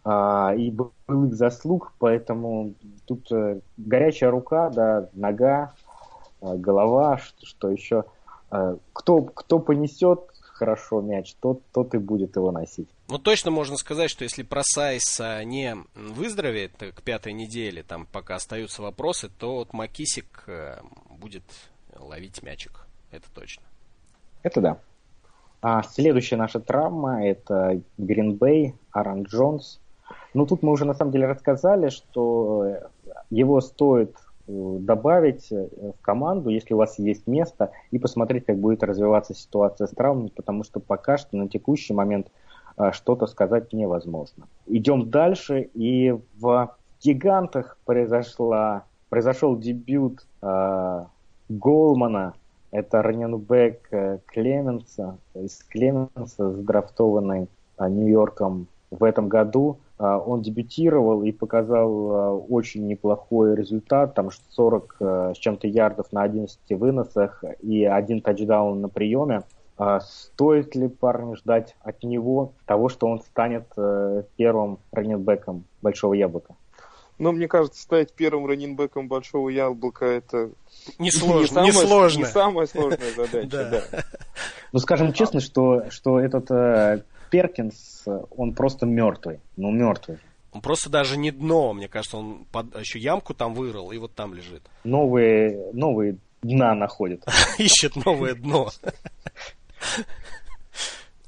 [0.03, 5.73] а, и былых заслуг, поэтому тут э, горячая рука, да, нога,
[6.41, 8.05] э, голова, что, что еще.
[8.51, 10.19] Э, Кто, кто понесет
[10.55, 12.87] хорошо мяч, тот, тот и будет его носить.
[13.09, 18.35] Ну, точно можно сказать, что если Просайс а, не выздоровеет к пятой неделе, там пока
[18.35, 20.77] остаются вопросы, то вот Макисик э,
[21.09, 21.43] будет
[21.97, 22.87] ловить мячик.
[23.11, 23.63] Это точно.
[24.43, 24.77] Это да.
[25.61, 29.81] А следующая наша травма это Гринбей, Аарон Джонс.
[30.33, 32.77] Ну, тут мы уже на самом деле рассказали, что
[33.29, 34.15] его стоит
[34.47, 39.87] добавить э, в команду, если у вас есть место, и посмотреть, как будет развиваться ситуация
[39.87, 42.27] с травмой, потому что пока что на текущий момент
[42.77, 44.47] э, что-то сказать невозможно.
[44.67, 51.05] Идем дальше, и в Гигантах произошла, произошел дебют э,
[51.49, 52.33] Голмана,
[52.71, 59.77] это раненбэк э, Клеменса, из Клеменса, задрафтованный э, Нью-Йорком в этом году.
[59.97, 66.11] Э, Он дебютировал и показал э, очень неплохой результат, там 40 э, с чем-то ярдов
[66.11, 69.43] на 11 выносах и один тачдаун на приеме.
[69.77, 73.67] А Стоит ли парню ждать от него того, что он станет
[74.37, 76.55] первым раненбеком Большого Яблока?
[77.17, 80.51] Ну, мне кажется, стать первым раненбеком Большого Яблока это
[80.97, 82.19] Несложно, не, самая, несложно.
[82.19, 83.83] не самая сложная задача, Да.
[84.71, 86.49] Ну, скажем честно, что, что этот
[87.29, 89.39] Перкинс, он просто мертвый.
[89.57, 90.17] Ну, мертвый.
[90.51, 94.15] Он просто даже не дно, мне кажется, он под- еще ямку там вырыл и вот
[94.15, 94.63] там лежит.
[94.85, 97.25] Новые, новые дна находит.
[97.57, 98.69] Ищет новое дно.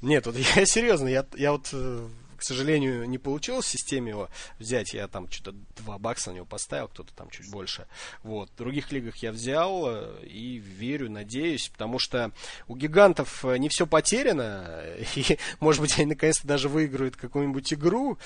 [0.02, 2.06] Нет, вот я серьезно, я, я вот, э,
[2.38, 4.94] к сожалению, не получилось в системе его взять.
[4.94, 7.86] Я там что-то 2 бакса на него поставил, кто-то там чуть больше.
[8.22, 8.50] Вот.
[8.50, 12.32] В других лигах я взял э, и верю, надеюсь, потому что
[12.68, 14.84] у гигантов э, не все потеряно.
[15.16, 18.18] И, может быть, они наконец-то даже выиграют какую-нибудь игру.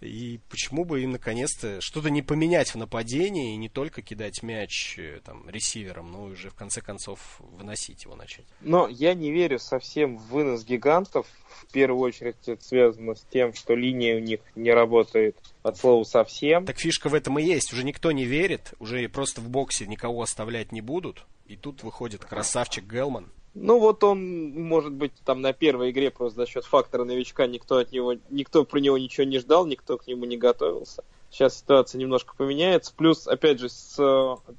[0.00, 4.98] И почему бы им наконец-то что-то не поменять в нападении и не только кидать мяч
[4.98, 8.46] э, там ресивером, но уже в конце концов выносить его начать.
[8.60, 11.26] Но я не верю совсем в вынос гигантов.
[11.62, 16.02] В первую очередь это связано с тем, что линия у них не работает от слова
[16.04, 16.66] совсем.
[16.66, 17.72] Так фишка в этом и есть.
[17.72, 21.24] Уже никто не верит, уже просто в боксе никого оставлять не будут.
[21.46, 23.30] И тут выходит красавчик Гелман.
[23.54, 27.78] Ну вот он, может быть, там на первой игре просто за счет фактора новичка никто
[27.78, 31.02] от него, никто про него ничего не ждал, никто к нему не готовился.
[31.30, 32.92] Сейчас ситуация немножко поменяется.
[32.96, 33.96] Плюс, опять же, с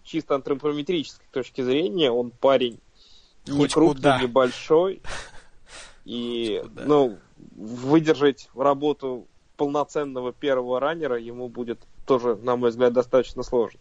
[0.04, 2.80] чисто антропометрической точки зрения, он парень
[3.48, 4.20] не Хоть крупный, куда.
[4.22, 5.02] не большой.
[6.06, 6.84] И, Хоть куда.
[6.86, 7.20] ну,
[7.56, 9.28] выдержать работу
[9.58, 13.80] полноценного первого раннера ему будет тоже, на мой взгляд, достаточно сложно.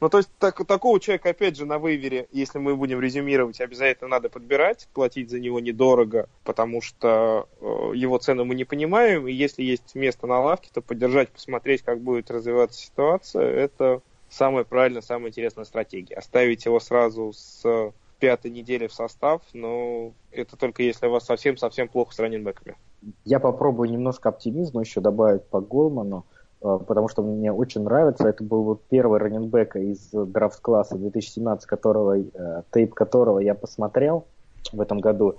[0.00, 4.08] Ну, то есть так- такого человека, опять же, на вейвере, если мы будем резюмировать, обязательно
[4.08, 9.32] надо подбирать, платить за него недорого, потому что э, его цену мы не понимаем, и
[9.32, 15.02] если есть место на лавке, то поддержать, посмотреть, как будет развиваться ситуация, это самая правильная,
[15.02, 16.16] самая интересная стратегия.
[16.16, 21.88] Оставить его сразу с пятой недели в состав, но это только если у вас совсем-совсем
[21.88, 22.76] плохо с раненбеками.
[23.24, 26.24] Я попробую немножко оптимизма еще добавить по Голману,
[26.62, 28.28] э, потому что мне очень нравится.
[28.28, 34.24] Это был вот первый раненбек из драфт-класса 2017, которого, э, тейп которого я посмотрел
[34.72, 35.34] в этом году.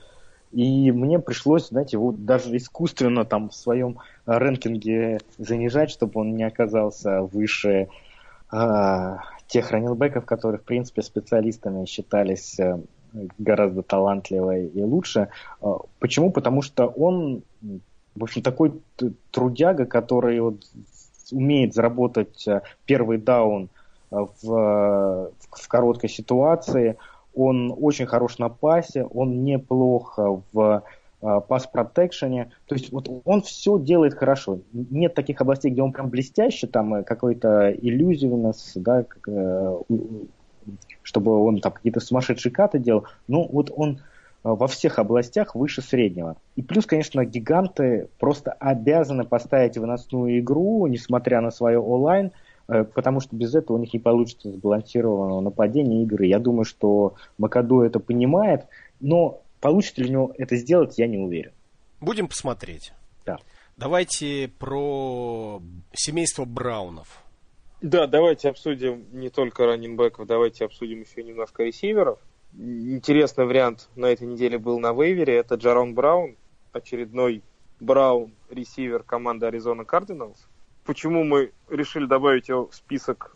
[0.52, 6.44] И мне пришлось, знаете, его даже искусственно там в своем рэнкинге занижать, чтобы он не
[6.44, 7.88] оказался выше
[8.52, 9.16] э,
[9.48, 12.80] тех раненбеков, которые, в принципе, специалистами считались э,
[13.38, 15.30] гораздо талантливее и лучше.
[15.62, 16.32] Э, Почему?
[16.32, 17.44] Потому что он,
[18.16, 18.82] в общем, такой
[19.32, 20.66] трудяга, который вот
[21.32, 23.70] умеет заработать э, первый даун
[24.12, 26.98] в, в короткой ситуации.
[27.34, 30.84] он очень хорош на пасе, он неплохо в
[31.48, 32.52] пас-протекшене.
[32.66, 34.60] То есть вот он все делает хорошо.
[34.74, 39.06] Нет таких областей, где он прям блестяще, там какой-то иллюзивность, да,
[41.02, 43.06] чтобы он там какие-то сумасшедшие каты делал.
[43.28, 44.00] Ну, вот он
[44.44, 46.36] во всех областях выше среднего.
[46.56, 52.32] И плюс, конечно, гиганты просто обязаны поставить выносную игру, несмотря на свое онлайн,
[52.68, 56.26] э, потому что без этого у них не получится сбалансированного нападения игры.
[56.26, 58.66] Я думаю, что Макадо это понимает,
[59.00, 61.54] но получится ли у него это сделать, я не уверен.
[62.02, 62.92] Будем посмотреть.
[63.26, 63.38] Да.
[63.78, 65.62] Давайте про
[65.94, 67.24] семейство Браунов.
[67.82, 72.20] Да, давайте обсудим не только раннинбеков, давайте обсудим еще немножко ресиверов
[72.56, 75.38] интересный вариант на этой неделе был на вейвере.
[75.38, 76.36] Это Джарон Браун,
[76.72, 77.42] очередной
[77.80, 80.48] Браун, ресивер команды Аризона Кардиналс.
[80.86, 83.36] Почему мы решили добавить его в список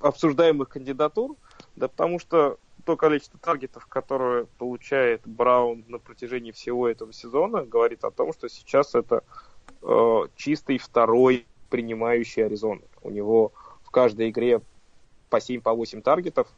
[0.00, 1.36] обсуждаемых кандидатур?
[1.76, 8.04] Да потому что то количество таргетов, которое получает Браун на протяжении всего этого сезона, говорит
[8.04, 9.22] о том, что сейчас это
[9.82, 12.82] э, чистый второй принимающий Аризона.
[13.02, 13.52] У него
[13.84, 14.60] в каждой игре
[15.30, 16.48] по 7-8 по 8 таргетов.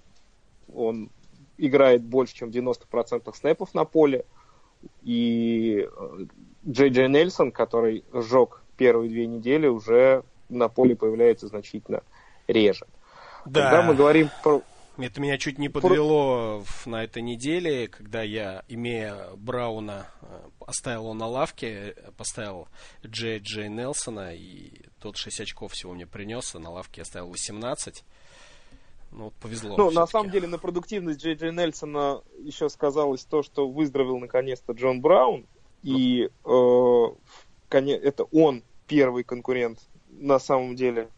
[0.74, 1.10] Он
[1.58, 4.24] играет больше, чем 90% снэпов на поле.
[5.02, 6.18] И э,
[6.66, 12.02] Джей Джей Нельсон, который сжег первые две недели, уже на поле появляется значительно
[12.48, 12.86] реже.
[13.46, 13.70] Да.
[13.70, 14.62] Когда мы говорим про...
[14.96, 16.90] Это меня чуть не подвело про...
[16.90, 22.68] на этой неделе, когда я, имея Брауна, э, оставил его на лавке, поставил
[23.04, 24.70] Джей Джей Нелсона, и
[25.00, 28.04] тот 6 очков всего мне принес, а на лавке я ставил 18.
[29.10, 29.76] Ну, повезло.
[29.76, 34.72] Ну, на самом деле, на продуктивность Джей Джей Нельсона еще сказалось то, что выздоровел наконец-то
[34.72, 35.46] Джон Браун.
[35.82, 37.06] И э,
[37.70, 41.08] это он первый конкурент на самом деле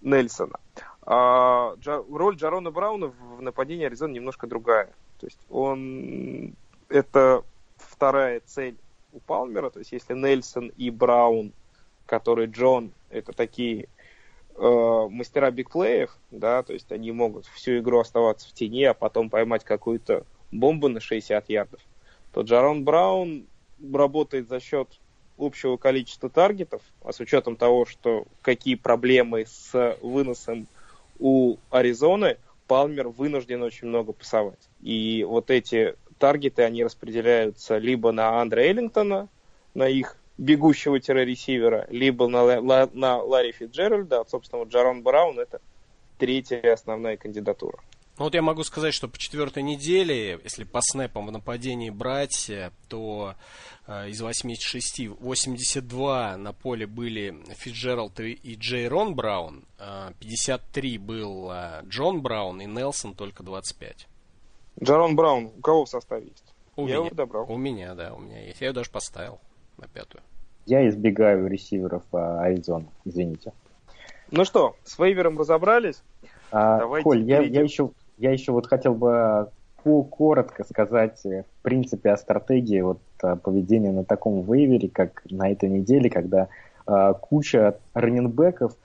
[0.00, 0.58] Нельсона.
[1.04, 4.92] А Джа, роль Джарона Брауна в нападении Аризоны немножко другая.
[5.18, 6.54] То есть он
[6.88, 7.42] это
[7.76, 8.76] вторая цель
[9.12, 9.70] у Палмера.
[9.70, 11.52] То есть если Нельсон и Браун,
[12.06, 13.88] который Джон, это такие
[14.56, 19.30] э, мастера бигплеев, да, то есть они могут всю игру оставаться в тени, а потом
[19.30, 21.80] поймать какую-то бомбу на 60 ярдов,
[22.32, 23.46] то Джарон Браун
[23.92, 24.88] работает за счет
[25.38, 30.66] общего количества таргетов, а с учетом того, что какие проблемы с выносом
[31.22, 34.68] у Аризоны, Палмер вынужден очень много пасовать.
[34.80, 39.28] И вот эти таргеты, они распределяются либо на Андре Эллингтона,
[39.74, 45.60] на их бегущего ресивера, либо на, на, на Ларри Фитджеральда, а, собственно, Джарон Браун это
[46.18, 47.78] третья основная кандидатура.
[48.18, 52.50] Ну вот я могу сказать, что по четвертой неделе, если по снэпам в нападении брать,
[52.88, 53.34] то
[53.86, 61.50] э, из 86 82 на поле были Фитджеральд и Джей Рон Браун, э, 53 был
[61.50, 64.06] э, Джон Браун и Нелсон только 25.
[64.82, 66.44] Джарон Браун у кого в составе есть?
[66.76, 67.50] У я меня, его добрал.
[67.50, 68.60] У меня, да, у меня есть.
[68.60, 69.38] Я его даже поставил
[69.78, 70.22] на пятую.
[70.66, 73.52] Я избегаю ресиверов а, Аризоны, извините.
[74.30, 76.02] Ну что, с вейвером разобрались?
[76.50, 79.48] А, Давайте Коль, я, я, еще, я еще вот хотел бы
[79.84, 85.50] коротко сказать, э, в принципе, о стратегии вот, а, поведения на таком вейвере, как на
[85.50, 86.48] этой неделе, когда
[86.86, 88.76] а, куча раненбеков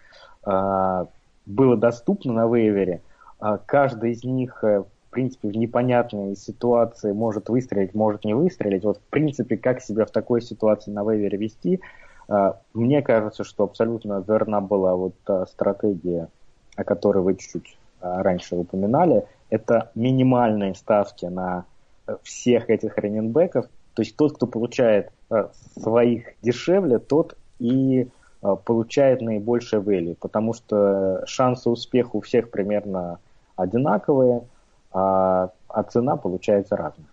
[0.43, 1.07] а,
[1.45, 3.01] было доступно на вейвере.
[3.39, 8.83] А, каждый из них э, в принципе, в непонятной ситуации может выстрелить, может не выстрелить.
[8.83, 11.79] Вот, в принципе, как себя в такой ситуации на вейвере вести,
[12.27, 16.27] а, мне кажется, что абсолютно верна была вот та стратегия,
[16.75, 17.77] о которой вы чуть-чуть
[18.21, 19.25] раньше упоминали.
[19.49, 21.65] Это минимальные ставки на
[22.07, 23.65] э, всех этих раненбеков.
[23.93, 25.47] То есть тот, кто получает э,
[25.79, 28.07] своих дешевле, тот и
[28.41, 33.19] э, получает наибольшее value, потому что шансы успеха у всех примерно
[33.55, 34.43] одинаковые–
[34.91, 37.07] а, а цена получается разная.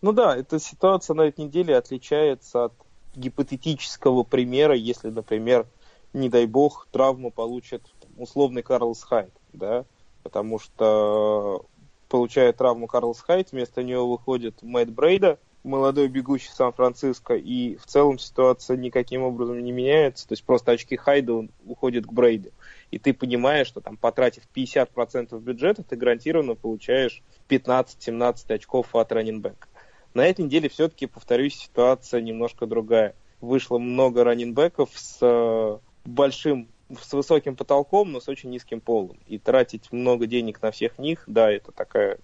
[0.00, 2.72] Ну да, эта ситуация на этой неделе отличается от
[3.14, 5.66] гипотетического примера, если, например,
[6.12, 7.82] не дай бог, травму получит
[8.16, 9.84] условный Карлс Хайт, да,
[10.26, 11.64] потому что
[12.08, 18.18] получая травму Карлс Хайт, вместо него выходит Мэтт Брейда, молодой бегущий Сан-Франциско, и в целом
[18.18, 22.52] ситуация никаким образом не меняется, то есть просто очки Хайда он уходит к Брейде
[22.90, 29.68] и ты понимаешь, что там потратив 50% бюджета, ты гарантированно получаешь 15-17 очков от раненбека.
[30.14, 33.14] На этой неделе все-таки, повторюсь, ситуация немножко другая.
[33.40, 36.68] Вышло много раненбеков с э, большим
[37.00, 39.18] с высоким потолком, но с очень низким полом.
[39.26, 42.18] И тратить много денег на всех них, да, это такая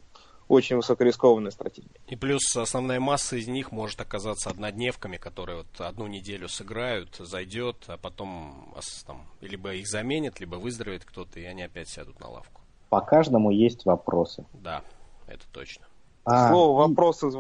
[0.49, 1.89] очень высокорискованная стратегия.
[2.09, 7.85] И плюс основная масса из них может оказаться однодневками, которые вот одну неделю сыграют, зайдет,
[7.87, 8.75] а потом
[9.07, 12.61] там, либо их заменят, либо выздоровеет кто-то, и они опять сядут на лавку.
[12.91, 14.45] По каждому есть вопросы.
[14.53, 14.83] Да.
[15.27, 15.87] это точно.
[16.25, 17.31] А, Слово вопроса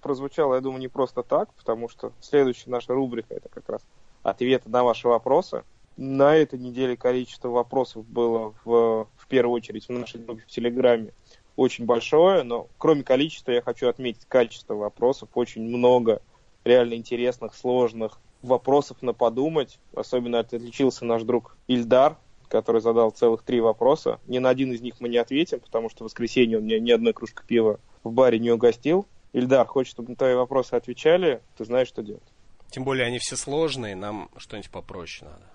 [0.00, 3.82] прозвучало, я думаю, не просто так, потому что следующая наша рубрика это как раз
[4.22, 5.64] ответы на ваши вопросы.
[6.04, 11.12] На этой неделе количество вопросов было в, в первую очередь в нашей группе в Телеграме
[11.54, 15.28] очень большое, но кроме количества я хочу отметить качество вопросов.
[15.34, 16.20] Очень много
[16.64, 19.78] реально интересных, сложных вопросов на подумать.
[19.94, 22.16] Особенно отличился наш друг Ильдар,
[22.48, 24.18] который задал целых три вопроса.
[24.26, 26.90] Ни на один из них мы не ответим, потому что в воскресенье он мне ни
[26.90, 29.06] одной кружки пива в баре не угостил.
[29.32, 32.26] Ильдар, хочешь, чтобы на твои вопросы отвечали, ты знаешь, что делать.
[32.72, 35.51] Тем более они все сложные, нам что-нибудь попроще надо.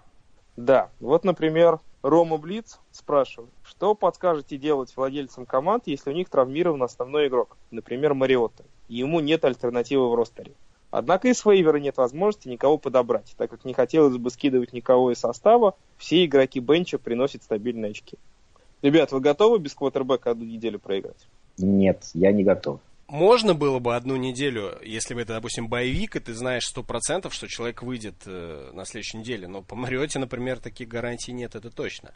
[0.58, 6.82] Да, вот, например, Рома Блиц спрашивает, что подскажете делать владельцам команд, если у них травмирован
[6.82, 10.54] основной игрок, например, Мариотта, и ему нет альтернативы в ростере?
[10.90, 15.20] Однако из вейвера нет возможности никого подобрать, так как не хотелось бы скидывать никого из
[15.20, 18.18] состава, все игроки бенча приносят стабильные очки.
[18.82, 21.28] Ребят, вы готовы без квотербека одну неделю проиграть?
[21.58, 22.80] Нет, я не готов.
[23.08, 27.34] Можно было бы одну неделю, если бы это, допустим, боевик, и ты знаешь сто процентов,
[27.34, 29.48] что человек выйдет э, на следующей неделе.
[29.48, 32.14] Но по Мариоте, например, таких гарантий нет, это точно.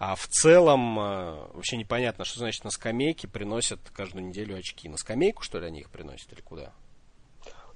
[0.00, 4.88] А в целом э, вообще непонятно, что значит на скамейке приносят каждую неделю очки.
[4.88, 6.72] На скамейку, что ли, они их приносят или куда?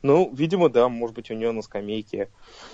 [0.02, 2.28] Ну, видимо, да, может быть, у него на скамейке.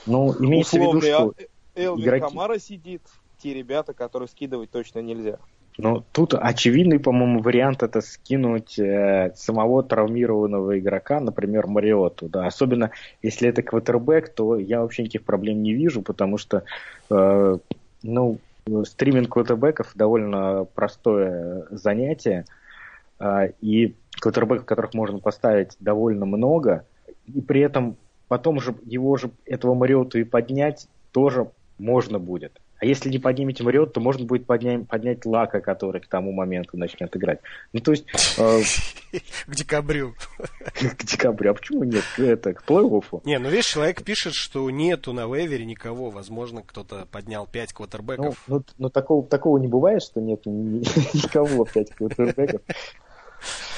[0.06, 1.34] Ну, имеется в виду, что...
[1.74, 2.26] Элвин игроки...
[2.26, 3.02] Камара сидит,
[3.36, 5.38] те ребята, которые скидывать точно нельзя.
[5.80, 12.28] Ну, тут очевидный, по-моему, вариант это скинуть э, самого травмированного игрока, например, Мариоту.
[12.28, 12.46] Да.
[12.46, 12.90] Особенно
[13.22, 16.64] если это квотербек, то я вообще никаких проблем не вижу, потому что
[17.10, 17.58] э,
[18.02, 18.38] ну,
[18.84, 22.44] стриминг квотербеков довольно простое занятие,
[23.20, 26.86] э, и квотербеков, которых можно поставить довольно много,
[27.32, 31.48] и при этом потом же его же, этого Мариоту и поднять тоже
[31.78, 32.60] можно будет.
[32.80, 36.76] А если не поднимете Мариот, то можно будет поднять, поднять Лака, который к тому моменту
[36.76, 37.40] начнет играть.
[37.72, 38.04] Ну, то есть...
[38.38, 38.60] Э,
[39.46, 40.14] к декабрю.
[40.74, 41.50] К декабрю.
[41.50, 42.04] А почему нет?
[42.18, 43.22] Это, к плей-оффу.
[43.24, 46.10] Не, ну видишь, человек пишет, что нету на вейвере никого.
[46.10, 48.42] Возможно, кто-то поднял 5 квотербеков.
[48.46, 52.60] Ну, ну, такого, такого не бывает, что нет никого 5 квотербеков.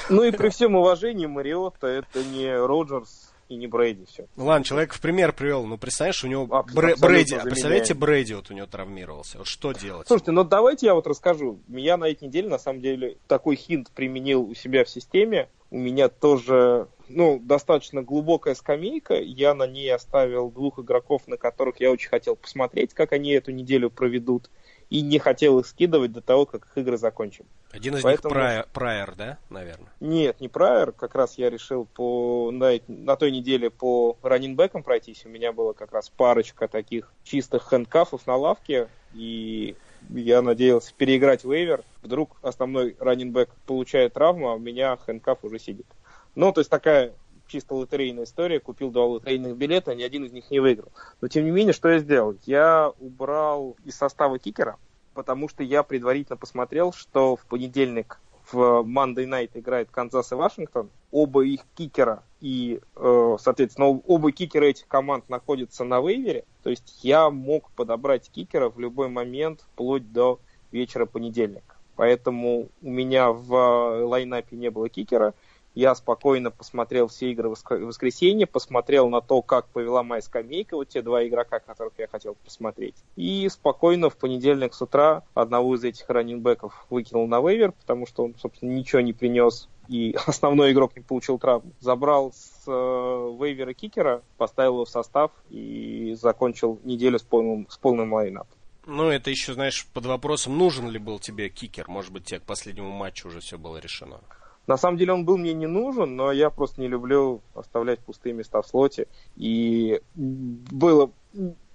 [0.09, 4.27] Ну и при всем уважении Мариотта это не Роджерс и не Брейди все.
[4.37, 6.95] Ну ладно, человек в пример привел, ну представляешь, у него а, Бр...
[6.97, 10.07] Брейди, а представляете, Брейди вот у него травмировался, вот что делать?
[10.07, 11.59] Слушайте, ну давайте я вот расскажу.
[11.67, 15.49] Я на этой неделе, на самом деле, такой хинт применил у себя в системе.
[15.69, 19.15] У меня тоже, ну, достаточно глубокая скамейка.
[19.15, 23.51] Я на ней оставил двух игроков, на которых я очень хотел посмотреть, как они эту
[23.51, 24.49] неделю проведут
[24.91, 27.45] и не хотел их скидывать до того, как их игры закончим.
[27.71, 28.35] Один из Поэтому...
[28.35, 29.87] них Прайер, да, наверное?
[30.01, 30.91] Нет, не Прайер.
[30.91, 35.25] Как раз я решил по на, на той неделе по раннинбекам пройтись.
[35.25, 38.89] У меня было как раз парочка таких чистых хэндкафов на лавке.
[39.13, 39.77] И
[40.09, 41.83] я надеялся переиграть вейвер.
[42.01, 45.87] Вдруг основной раннинбэк получает травму, а у меня хэндкаф уже сидит.
[46.35, 47.13] Ну, то есть такая
[47.51, 50.91] чисто лотерейная история, купил два лотерейных билета, ни один из них не выиграл.
[51.19, 52.35] Но тем не менее, что я сделал?
[52.45, 54.77] Я убрал из состава кикера,
[55.13, 58.19] потому что я предварительно посмотрел, что в понедельник
[58.51, 60.89] в Monday Night играет Канзас и Вашингтон.
[61.11, 66.45] Оба их кикера и, э, соответственно, оба кикера этих команд находятся на вейвере.
[66.63, 70.39] То есть я мог подобрать кикера в любой момент, вплоть до
[70.71, 71.75] вечера понедельника.
[71.95, 75.33] Поэтому у меня в лайнапе не было кикера.
[75.73, 80.89] Я спокойно посмотрел все игры в воскресенье, посмотрел на то, как повела моя скамейка, вот
[80.89, 82.95] те два игрока, которых я хотел посмотреть.
[83.15, 88.25] И спокойно в понедельник с утра одного из этих раннинбеков выкинул на вейвер, потому что
[88.25, 91.73] он, собственно, ничего не принес и основной игрок не получил травму.
[91.79, 97.77] Забрал с э, вейвера кикера, поставил его в состав и закончил неделю с полным, с
[97.77, 98.57] полным лайнапом.
[98.87, 101.87] Ну, это еще, знаешь, под вопросом, нужен ли был тебе кикер.
[101.87, 104.21] Может быть, тебе к последнему матчу уже все было решено.
[104.67, 108.33] На самом деле он был мне не нужен, но я просто не люблю оставлять пустые
[108.33, 109.07] места в слоте.
[109.35, 111.11] И было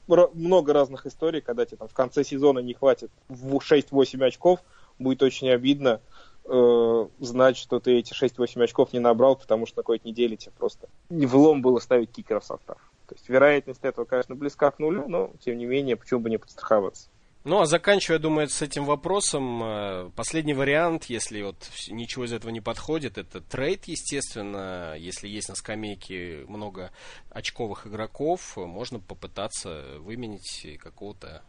[0.07, 4.61] много разных историй, когда тебе там в конце сезона не хватит в 6-8 очков,
[4.99, 6.01] будет очень обидно
[6.45, 10.53] э, знать, что ты эти 6-8 очков не набрал, потому что на какой-то неделе тебе
[10.57, 12.79] просто влом было ставить кикера в состав.
[13.09, 16.39] То есть вероятность этого, конечно, близка к нулю, но тем не менее, почему бы не
[16.39, 17.09] подстраховаться.
[17.47, 21.55] Ну, а заканчивая, думаю, с этим вопросом, э, последний вариант, если вот
[21.89, 24.97] ничего из этого не подходит, это трейд, естественно.
[24.99, 26.91] Если есть на скамейке много
[27.31, 31.43] очковых игроков, можно попытаться выменить какого-то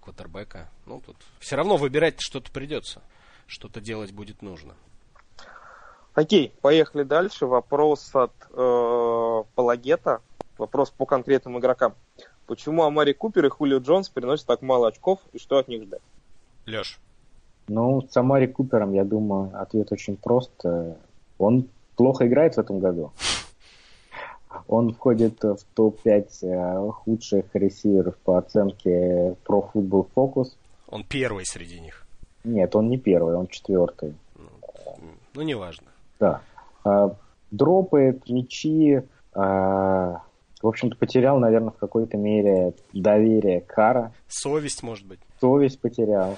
[0.00, 0.68] квотербека.
[0.86, 3.00] Ну, тут все равно выбирать что-то придется.
[3.46, 4.74] Что-то делать будет нужно.
[6.14, 7.46] Окей, поехали дальше.
[7.46, 10.20] Вопрос от э, Палагета.
[10.58, 11.94] Вопрос по конкретным игрокам.
[12.46, 16.02] Почему Амари Купер и Хулио Джонс приносят так мало очков и что от них ждать?
[16.66, 16.98] Леш.
[17.68, 20.52] Ну, с Амари Купером, я думаю, ответ очень прост.
[21.38, 23.12] Он плохо играет в этом году.
[24.68, 30.52] Он входит в топ-5 э, худших ресиверов по оценке Pro Football Focus.
[30.88, 32.06] Он первый среди них.
[32.44, 34.14] Нет, он не первый, он четвертый.
[34.36, 34.98] Ну,
[35.34, 35.88] ну неважно.
[36.20, 36.42] Да.
[36.84, 37.16] А,
[37.50, 39.02] дропает мячи.
[40.64, 44.14] В общем-то, потерял, наверное, в какой-то мере доверие Кара.
[44.28, 45.18] Совесть, может быть.
[45.38, 46.36] Совесть потерял.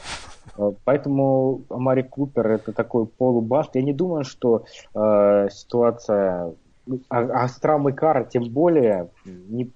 [0.58, 3.76] А, поэтому Амари Купер это такой полубаст.
[3.76, 4.64] Я не думаю, что
[4.96, 6.54] э, ситуация...
[7.08, 9.70] А, а с травмой Кара тем более не,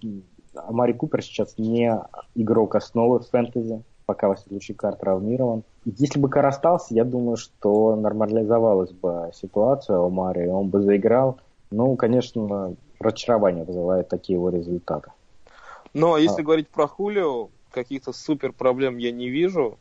[0.56, 1.96] Амари Купер сейчас не
[2.34, 5.62] игрок основы в фэнтези пока Василий Кар травмирован.
[5.84, 11.38] Если бы Кар остался, я думаю, что нормализовалась бы ситуация у Мари, он бы заиграл.
[11.70, 15.10] Ну, конечно, разочарование вызывает такие его результаты.
[15.92, 16.44] Но если а.
[16.44, 19.78] говорить про Хулио, каких-то супер проблем я не вижу.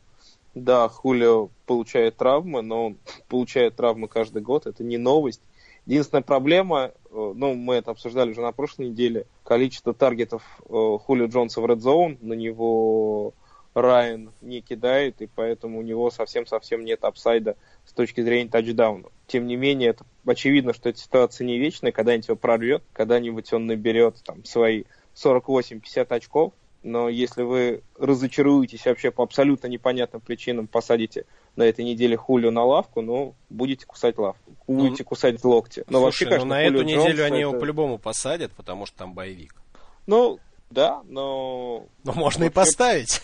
[0.54, 2.98] Да, Хулио получает травмы, но он
[3.28, 5.42] получает травмы каждый год, это не новость.
[5.86, 11.26] Единственная проблема, э, ну, мы это обсуждали уже на прошлой неделе, количество таргетов э, Хулио
[11.26, 13.32] Джонса в Red Zone, на него
[13.74, 17.56] Райан не кидает, и поэтому у него совсем-совсем нет апсайда
[17.86, 19.08] с точки зрения тачдауна.
[19.28, 23.66] Тем не менее, это очевидно, что эта ситуация не вечная, когда-нибудь его прорвет, когда-нибудь он
[23.66, 26.52] наберет там свои 48-50 очков,
[26.82, 32.64] но если вы разочаруетесь вообще по абсолютно непонятным причинам, посадите на этой неделе Хулю на
[32.64, 35.84] лавку, ну, будете кусать лавку, будете ну, кусать локти.
[35.88, 37.48] Но Слушай, вообще, конечно, ну, на Хулио эту неделю они это...
[37.48, 39.54] его по-любому посадят, потому что там боевик.
[40.06, 40.38] Ну,
[40.70, 41.86] да, но...
[42.04, 43.20] Но можно и поставить.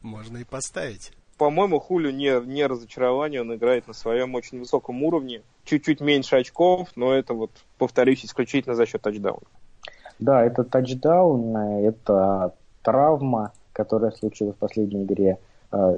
[0.00, 1.12] Можно и поставить.
[1.40, 5.40] По-моему, Хулю не, не разочарование, он играет на своем очень высоком уровне.
[5.64, 9.46] Чуть-чуть меньше очков, но это вот, повторюсь, исключительно за счет тачдауна.
[10.18, 15.38] Да, это тачдаун, это травма, которая случилась в последней игре.
[15.70, 15.96] А,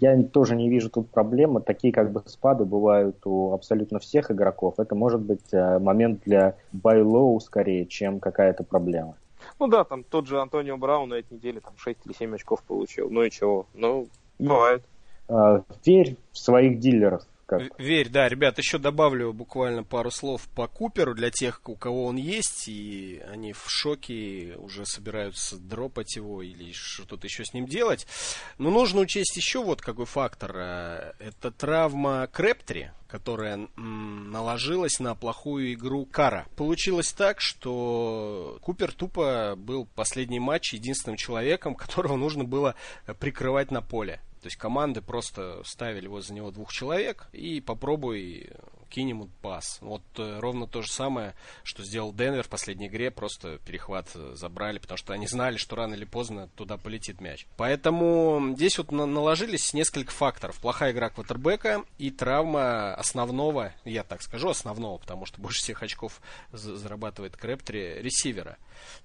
[0.00, 1.60] я тоже не вижу тут проблемы.
[1.60, 4.80] Такие как бы спады бывают у абсолютно всех игроков.
[4.80, 9.14] Это может быть а, момент для байлоу скорее, чем какая-то проблема.
[9.60, 12.64] Ну да, там тот же Антонио Браун на этой неделе там 6 или 7 очков
[12.64, 13.08] получил.
[13.10, 13.66] Ну и чего?
[13.72, 14.08] Ну,
[14.38, 14.84] бывает.
[15.28, 17.22] А, верь в своих дилеров.
[17.46, 17.78] Как?
[17.78, 22.16] Верь, да, ребят, еще добавлю буквально пару слов по Куперу для тех, у кого он
[22.16, 28.08] есть, и они в шоке, уже собираются дропать его или что-то еще с ним делать.
[28.58, 30.56] Но нужно учесть еще вот какой фактор.
[30.56, 36.46] Э, это травма Крептри, которая наложилась на плохую игру Кара.
[36.56, 42.74] Получилось так, что Купер тупо был последний матч единственным человеком, которого нужно было
[43.20, 44.20] прикрывать на поле.
[44.46, 48.52] То есть команды просто ставили возле него двух человек и попробуй
[48.90, 49.78] кинь ему пас.
[49.80, 51.34] Вот э, ровно то же самое,
[51.64, 55.74] что сделал Денвер в последней игре, просто перехват э, забрали, потому что они знали, что
[55.74, 57.48] рано или поздно туда полетит мяч.
[57.56, 60.60] Поэтому здесь вот на- наложились несколько факторов.
[60.60, 66.20] Плохая игра квотербека и травма основного, я так скажу, основного, потому что больше всех очков
[66.52, 68.58] зарабатывает Крэптри, ресивера.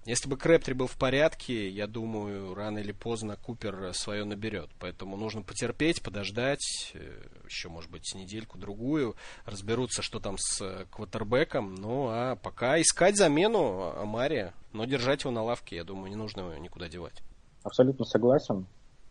[0.06, 4.70] Если бы Крэптри был в порядке, я думаю, рано или поздно Купер свое наберет.
[4.80, 7.00] Поэтому нужно потерпеть, подождать, э,
[7.46, 9.16] еще, может быть, недельку-другую,
[9.46, 11.76] разберутся, что там с э, квотербеком.
[11.76, 16.42] Ну, а пока искать замену Амари, но держать его на лавке, я думаю, не нужно
[16.42, 17.22] его никуда девать.
[17.64, 18.66] Абсолютно согласен.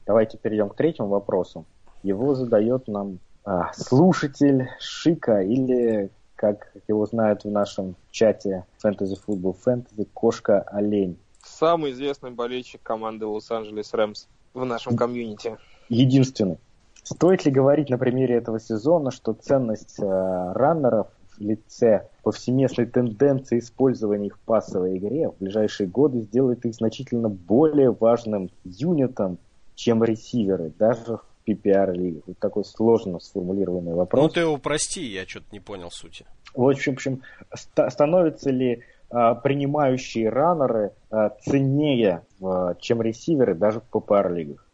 [0.06, 1.66] Давайте перейдем к третьему вопросу.
[2.02, 6.10] Его задает нам а, слушатель Шика или,
[6.40, 11.18] как его знают в нашем чате Fantasy Football Fantasy, Кошка-Олень.
[11.44, 15.58] Самый известный болельщик команды Лос-Анджелес Рэмс в нашем комьюнити.
[15.90, 16.56] Единственный.
[17.02, 23.58] Стоит ли говорить на примере этого сезона, что ценность э, раннеров в лице повсеместной тенденции
[23.58, 29.36] использования их в пассовой игре в ближайшие годы сделает их значительно более важным юнитом,
[29.74, 32.22] чем ресиверы, даже в PPR лиге.
[32.26, 34.22] Вот такой сложно сформулированный вопрос.
[34.22, 36.26] Ну ты упрости, я что-то не понял сути.
[36.54, 37.22] В общем, в общем
[37.54, 44.66] ст- становятся ли а, принимающие раннеры а, ценнее, а, чем ресиверы даже в PPR лигах?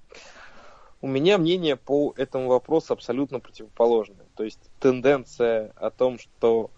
[1.00, 4.26] У меня мнение по этому вопросу абсолютно противоположное.
[4.34, 6.70] То есть тенденция о том, что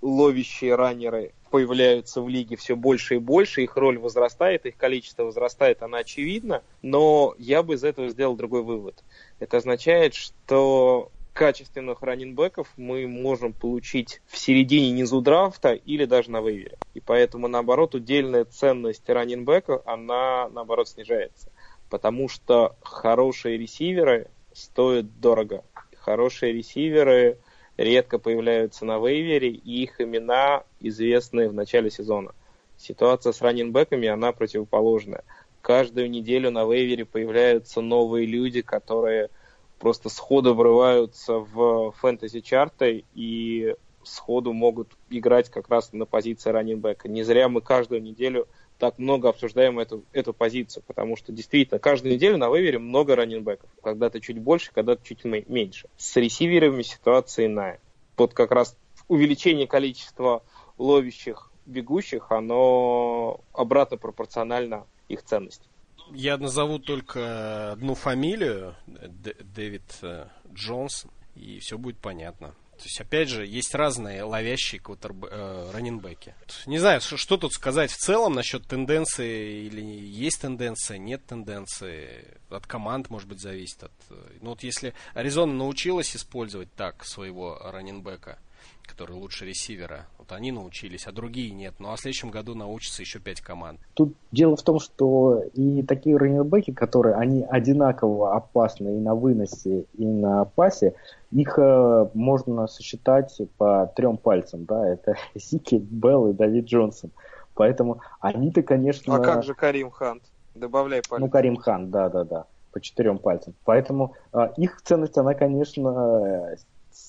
[0.00, 5.82] ловящие раннеры появляются в лиге все больше и больше, их роль возрастает, их количество возрастает,
[5.82, 9.02] она очевидна, но я бы из этого сделал другой вывод.
[9.38, 16.40] Это означает, что качественных раннинбеков мы можем получить в середине низу драфта или даже на
[16.40, 16.78] вейвере.
[16.94, 21.50] И поэтому, наоборот, удельная ценность раннинбека, она, наоборот, снижается
[21.88, 25.64] потому что хорошие ресиверы стоят дорого.
[25.96, 27.38] Хорошие ресиверы
[27.76, 32.34] редко появляются на вейвере, и их имена известны в начале сезона.
[32.76, 35.24] Ситуация с раннинбеками, она противоположная.
[35.62, 39.30] Каждую неделю на вейвере появляются новые люди, которые
[39.78, 43.74] просто сходу врываются в фэнтези-чарты и
[44.04, 47.08] сходу могут играть как раз на позиции раннинбека.
[47.08, 48.46] Не зря мы каждую неделю
[48.78, 53.70] так много обсуждаем эту, эту позицию, потому что действительно каждую неделю на вывере много раннинбеков.
[53.82, 55.88] Когда-то чуть больше, когда-то чуть меньше.
[55.96, 57.80] С ресиверами ситуация иная.
[58.16, 58.76] Вот как раз
[59.08, 60.42] увеличение количества
[60.78, 65.68] ловящих, бегущих, оно обратно пропорционально их ценности.
[66.12, 72.54] Я назову только одну фамилию, Дэвид э, Джонсон, и все будет понятно.
[72.76, 75.26] То есть, опять же, есть разные ловящие квотерб...
[75.30, 76.34] э, раненбеки.
[76.66, 82.38] Не знаю, что, что тут сказать в целом насчет тенденции, или есть тенденция, нет тенденции.
[82.50, 83.82] От команд, может быть, зависит.
[83.84, 83.92] От...
[84.10, 88.38] Э, ну вот если Аризона научилась использовать так своего раненбека,
[88.86, 90.06] который лучше ресивера.
[90.18, 91.74] Вот они научились, а другие нет.
[91.78, 93.80] Ну а в следующем году научатся еще пять команд.
[93.94, 99.84] Тут дело в том, что и такие раннербеки, которые они одинаково опасны и на выносе,
[99.94, 100.94] и на пасе,
[101.32, 104.64] их э, можно сосчитать по трем пальцам.
[104.64, 104.88] Да?
[104.88, 107.10] Это Сики, Белл и Давид Джонсон.
[107.54, 109.16] Поэтому они-то, конечно...
[109.16, 110.22] А как же Карим Хант?
[110.54, 111.24] Добавляй пальцы.
[111.24, 113.54] Ну, Карим Хан, да-да-да по четырем пальцам.
[113.64, 116.54] Поэтому э, их ценность, она, конечно,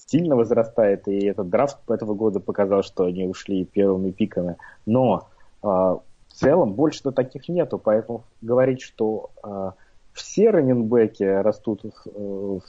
[0.08, 4.58] сильно возрастает, и этот драфт этого года показал, что они ушли первыми пиками.
[4.86, 5.28] Но
[5.64, 6.02] э, в
[6.34, 9.72] целом больше-то таких нету, поэтому говорить, что э,
[10.14, 12.62] все раненбеки растут в, в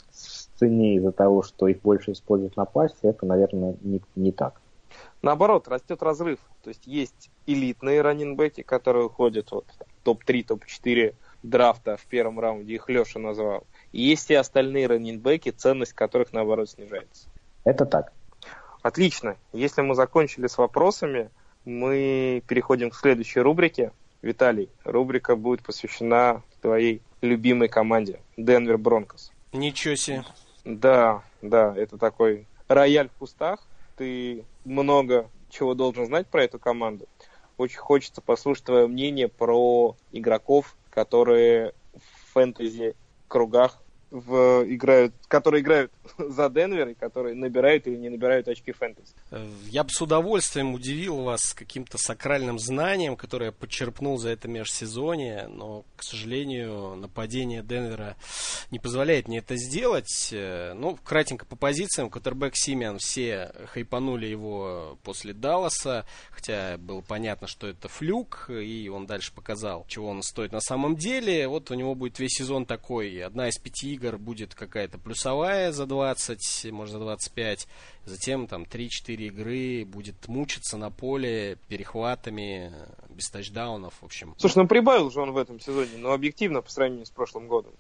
[0.59, 4.61] цене из-за того, что их больше используют на пасе, это, наверное, не, не так.
[5.23, 6.39] Наоборот, растет разрыв.
[6.62, 9.66] То есть есть элитные раненбеки, которые уходят вот
[10.05, 13.64] топ-3, топ-4 драфта в первом раунде, их Леша назвал.
[13.93, 17.28] И есть и остальные раннинбеки, ценность которых, наоборот, снижается.
[17.64, 18.12] Это так.
[18.82, 19.36] Отлично.
[19.53, 21.30] Если мы закончили с вопросами,
[21.64, 23.93] мы переходим к следующей рубрике.
[24.22, 29.32] Виталий, рубрика будет посвящена твоей любимой команде Денвер Бронкос.
[29.53, 30.24] Ничего себе.
[30.64, 33.61] Да, да, это такой рояль в кустах.
[33.97, 37.07] Ты много чего должен знать про эту команду.
[37.57, 42.95] Очень хочется послушать твое мнение про игроков, которые в фэнтези
[43.29, 43.79] кругах
[44.11, 49.13] в, играют, которые играют за Денвер и которые набирают или не набирают очки фэнтези.
[49.31, 54.49] Э, я бы с удовольствием удивил вас каким-то сакральным знанием, которое я подчерпнул за это
[54.49, 58.17] межсезонье, но, к сожалению, нападение Денвера
[58.71, 60.31] не позволяет мне это сделать.
[60.33, 62.11] Э, ну, кратенько по позициям.
[62.11, 69.07] Кутербэк Симиан все хайпанули его после Далласа, хотя было понятно, что это флюк, и он
[69.07, 71.47] дальше показал, чего он стоит на самом деле.
[71.49, 73.23] Вот у него будет весь сезон такой.
[73.23, 77.68] Одна из пяти игр будет какая-то плюсовая за 20, может за 25.
[78.05, 78.88] Затем там 3-4
[79.26, 82.72] игры будет мучиться на поле перехватами,
[83.11, 84.34] без тачдаунов, в общем.
[84.38, 87.72] Слушай, ну прибавил же он в этом сезоне, но объективно по сравнению с прошлым годом.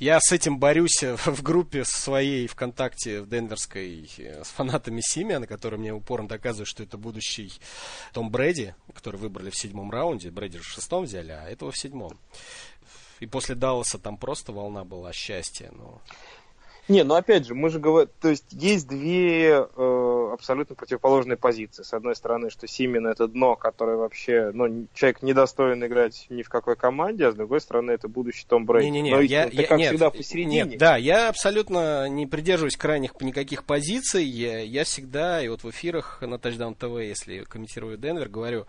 [0.00, 5.92] Я с этим борюсь в группе своей ВКонтакте в Денверской с фанатами Симиана, которые мне
[5.92, 7.52] упорно доказывают, что это будущий
[8.14, 10.30] Том Брэди, который выбрали в седьмом раунде.
[10.30, 12.18] Брэди в шестом взяли, а этого в седьмом.
[13.20, 15.70] И после Далласа там просто волна была счастья.
[15.76, 16.00] Но...
[16.90, 21.84] Не, ну опять же, мы же говорим, то есть есть две э, абсолютно противоположные позиции.
[21.84, 26.48] С одной стороны, что Симин это дно, которое вообще, ну, человек недостоин играть ни в
[26.48, 28.90] какой команде, а с другой стороны, это будущий Том Брейди.
[28.90, 30.64] Не-не-не, Но я, это, я, как нет, всегда посередине.
[30.64, 34.24] Нет, да, я абсолютно не придерживаюсь крайних никаких позиций.
[34.24, 38.66] Я, я всегда, и вот в эфирах на Touchdown TV, если комментирую Денвер, говорю,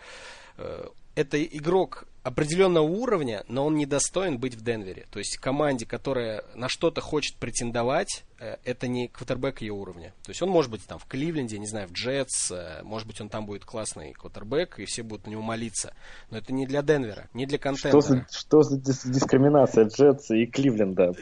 [0.58, 0.86] э,
[1.22, 5.07] это игрок определенного уровня, но он недостоин быть в Денвере.
[5.11, 10.13] То есть команде, которая на что-то хочет претендовать, э, это не квотербек ее уровня.
[10.24, 13.19] То есть он может быть там в Кливленде, не знаю, в Джетс, э, может быть
[13.22, 15.95] он там будет классный квотербек, и все будут на него молиться.
[16.30, 17.89] Но это не для Денвера, не для контента.
[17.89, 21.13] Что за, что за дискриминация Джетса и Кливленда?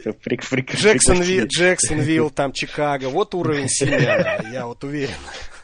[0.76, 5.16] Джексонвилл, Джексонвилл, там Чикаго, вот уровень Семена, я вот уверен.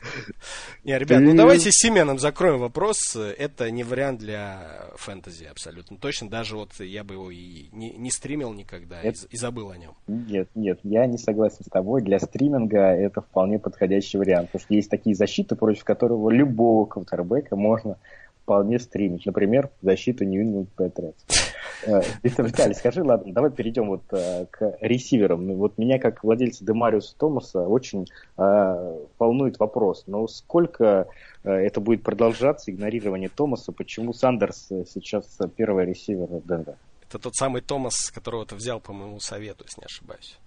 [0.85, 3.17] Не, ребят, ну давайте с Семеном закроем вопрос.
[3.17, 6.29] Это не вариант для фэнтези абсолютно точно.
[6.29, 9.95] Даже вот я бы его и не, не стримил никогда и, и забыл о нем.
[10.07, 12.03] Нет, нет, я не согласен с тобой.
[12.03, 14.49] Для стриминга это вполне подходящий вариант.
[14.49, 17.99] Потому что есть такие защиты, против которого любого квотербека можно
[18.47, 19.27] вполне стримить.
[19.27, 21.17] Например, защиту New England Patriots.
[21.85, 25.49] Э, Виталий, скажи, ладно, давай перейдем вот э, к ресиверам.
[25.49, 28.07] Ну, вот меня, как владельца Демариуса Томаса, очень
[28.39, 30.05] э, волнует вопрос.
[30.07, 31.09] Но сколько
[31.43, 33.73] это будет продолжаться, игнорирование Томаса?
[33.73, 36.79] Почему Сандерс сейчас первый ресивер Денвера?
[37.09, 40.39] Это тот самый Томас, которого ты взял по моему совету, если не ошибаюсь.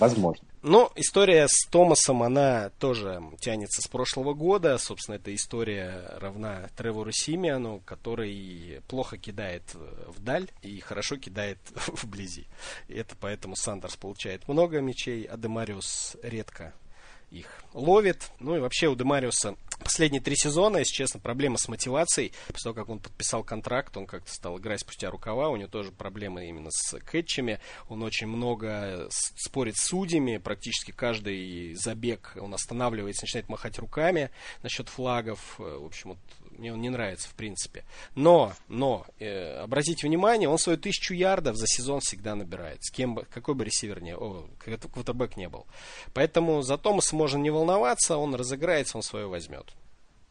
[0.00, 0.46] Возможно.
[0.62, 4.76] Ну, история с Томасом, она тоже тянется с прошлого года.
[4.78, 9.62] Собственно, эта история равна Тревору Симиану, который плохо кидает
[10.06, 12.46] вдаль и хорошо кидает вблизи.
[12.88, 16.74] И это поэтому Сандерс получает много мячей, а Демариус редко
[17.30, 18.30] их ловит.
[18.40, 22.32] Ну и вообще у Демариуса последние три сезона, если честно, проблема с мотивацией.
[22.48, 25.48] После того, как он подписал контракт, он как-то стал играть спустя рукава.
[25.48, 27.60] У него тоже проблемы именно с кэтчами.
[27.88, 30.38] Он очень много спорит с судьями.
[30.38, 34.30] Практически каждый забег он останавливается, начинает махать руками
[34.62, 35.58] насчет флагов.
[35.58, 36.18] В общем, вот
[36.60, 37.84] мне он не нравится, в принципе.
[38.14, 42.84] Но, но, э, обратите внимание, он свою тысячу ярдов за сезон всегда набирает.
[42.84, 44.46] С кем бы, какой бы ресивер не, о,
[44.92, 45.66] квотербек не был.
[46.14, 49.66] Поэтому за Томаса можно не волноваться, он разыграется, он свое возьмет.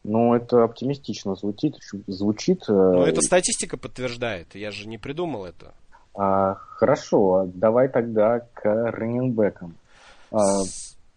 [0.02, 1.76] Ну, это оптимистично звучит.
[2.06, 5.74] звучит э, Но это статистика подтверждает, я же не придумал это.
[6.14, 9.76] А, хорошо, давай тогда к раненбекам.
[10.32, 10.62] А,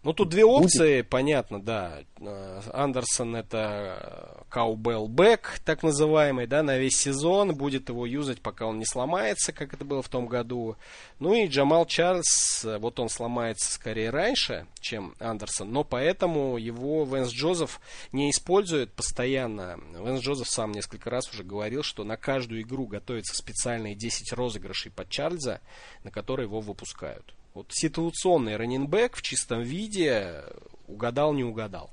[0.04, 1.08] ну, тут две опции, будет...
[1.08, 2.00] понятно, да.
[2.20, 7.54] Э, Андерсон это Каубелл Бэк, так называемый, да, на весь сезон.
[7.54, 10.76] Будет его юзать, пока он не сломается, как это было в том году.
[11.20, 17.04] Ну и Джамал Чарльз, э, вот он сломается скорее раньше, чем Андерсон, но поэтому его
[17.04, 17.80] Венс Джозеф
[18.12, 19.80] не использует постоянно.
[19.94, 24.92] Венс Джозеф сам несколько раз уже говорил, что на каждую игру готовятся специальные 10 розыгрышей
[24.92, 25.62] под Чарльза,
[26.02, 27.34] на которые его выпускают.
[27.54, 30.42] Вот ситуационный раненбэк в чистом виде
[30.88, 31.90] угадал, не угадал.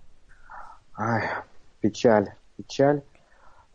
[0.97, 1.29] Ай,
[1.81, 3.03] печаль, печаль.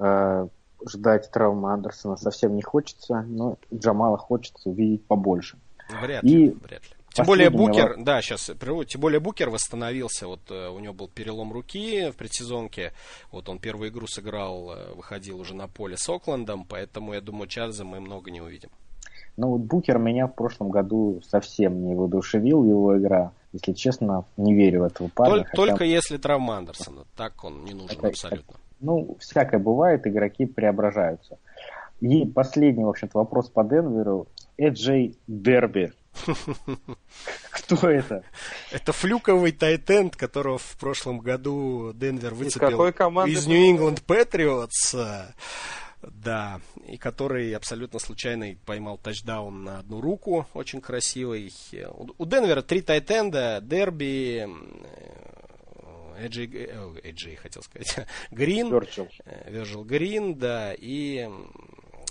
[0.01, 0.49] Э,
[0.85, 5.59] ждать травмы Андерсона совсем не хочется, но Джамала хочется увидеть побольше.
[6.03, 6.97] Вряд ли, И вряд ли.
[7.13, 8.05] Тем более Букер, вопрос.
[8.05, 8.51] да, сейчас,
[8.89, 12.93] тем более Букер восстановился, вот э, у него был перелом руки в предсезонке,
[13.31, 17.47] вот он первую игру сыграл, э, выходил уже на поле с Оклендом, поэтому я думаю,
[17.47, 18.69] Чарльза мы много не увидим.
[19.37, 23.33] Ну вот Букер меня в прошлом году совсем не воодушевил его игра.
[23.53, 25.35] Если честно, не верю в этого парня.
[25.35, 25.57] Только, хотя...
[25.57, 27.05] только если травма Андерсона.
[27.17, 28.53] Так он не нужен это, абсолютно.
[28.53, 31.39] Это, ну, всякое бывает, игроки преображаются.
[32.01, 34.29] И последний, в общем-то, вопрос по Денверу.
[34.59, 35.93] Эджей Дерби.
[37.51, 38.23] Кто это?
[38.73, 42.87] Это флюковый тайтенд, которого в прошлом году Денвер выцепил
[43.27, 44.95] из Нью-Ингланд Патриотс.
[46.03, 51.53] Да, и который абсолютно случайно поймал тачдаун на одну руку, очень красивый.
[52.19, 54.47] У Денвера три тайтенда, Дерби,
[56.19, 56.47] Эджи,
[57.03, 58.69] Эджи хотел сказать, Грин,
[59.47, 61.29] Вержил Грин, да, и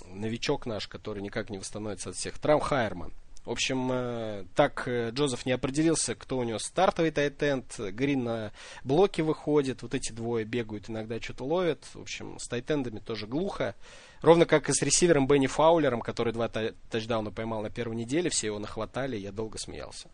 [0.08, 3.12] новичок наш, который никак не восстановится от всех, Трам Хайерман.
[3.46, 7.78] В общем, э, так э, Джозеф не определился, кто у него стартовый тайтенд.
[7.78, 9.82] Грин на блоке выходит.
[9.82, 11.84] Вот эти двое бегают, иногда что-то ловят.
[11.94, 13.76] В общем, с тайтендами тоже глухо.
[14.20, 18.30] Ровно как и с ресивером Бенни Фаулером, который два тачдауна поймал на первой неделе.
[18.30, 20.08] Все его нахватали, я долго смеялся.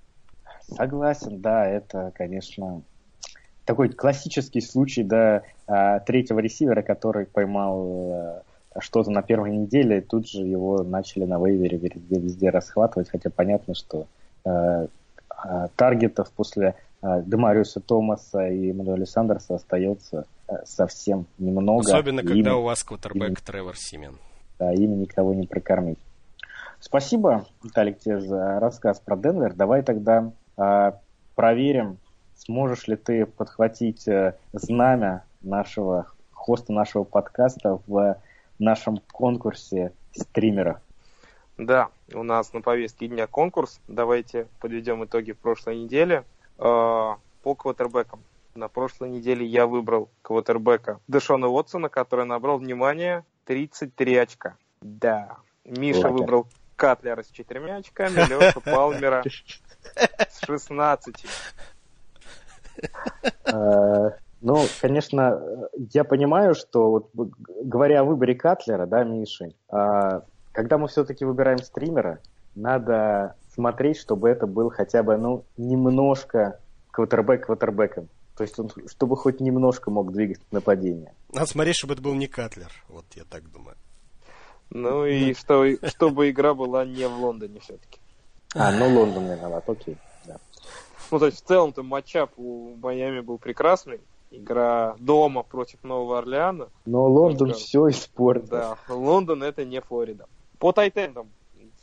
[0.69, 2.83] Согласен, да, это, конечно,
[3.65, 8.43] такой классический случай, да, а, третьего ресивера, который поймал э,
[8.79, 13.31] что-то на первой неделе, и тут же его начали на вейвере везде, везде расхватывать, хотя
[13.31, 14.07] понятно, что
[14.45, 14.51] э,
[15.45, 21.81] э, таргетов после э, Демариуса Томаса и Мануэля Сандерса остается э, совсем немного.
[21.81, 24.17] Особенно, когда им, у вас квотербек Тревор Симен.
[24.59, 25.99] Да, ими никого не прокормить.
[26.81, 29.55] Спасибо, Виталик, тебе за рассказ про Денвер.
[29.55, 30.93] Давай тогда э,
[31.35, 31.99] проверим,
[32.37, 38.17] сможешь ли ты подхватить э, знамя нашего хоста нашего подкаста в
[38.63, 40.81] нашем конкурсе стримера.
[41.59, 43.81] Да, у нас на повестке дня конкурс.
[43.89, 46.25] Давайте подведем итоги прошлой недели.
[46.59, 48.23] Э, по квотербекам.
[48.55, 54.57] На прошлой неделе я выбрал квотербека Дэшона Уотсона, который набрал, внимание, 33 очка.
[54.81, 55.37] Да.
[55.65, 56.13] Миша Лака.
[56.13, 56.47] выбрал
[56.77, 59.25] Катлера с четырьмя очками, Леша Палмера
[60.31, 61.27] с 16.
[64.43, 65.41] Ну, конечно,
[65.93, 67.11] я понимаю, что вот
[67.63, 72.19] говоря о выборе Катлера, да, Миши, а, когда мы все-таки выбираем стримера,
[72.57, 76.59] надо смотреть, чтобы это был хотя бы, ну, немножко
[76.91, 78.09] квотербек квотербеком.
[78.37, 81.15] То есть он, чтобы хоть немножко мог двигать нападение.
[81.33, 83.77] Надо смотреть, чтобы это был не Катлер, вот я так думаю.
[84.71, 88.01] Ну и что, чтобы игра была не в Лондоне все-таки.
[88.57, 89.97] А, ну Лондон виноват, окей.
[90.25, 90.39] Да.
[91.13, 94.01] Ну, то есть в целом-то матчап у Майами был прекрасный
[94.33, 96.69] игра дома против Нового Орлеана.
[96.87, 97.55] Но Лондон Только...
[97.55, 98.49] все испортил.
[98.49, 100.27] Да, Лондон это не Флорида.
[100.59, 101.31] По тайтендам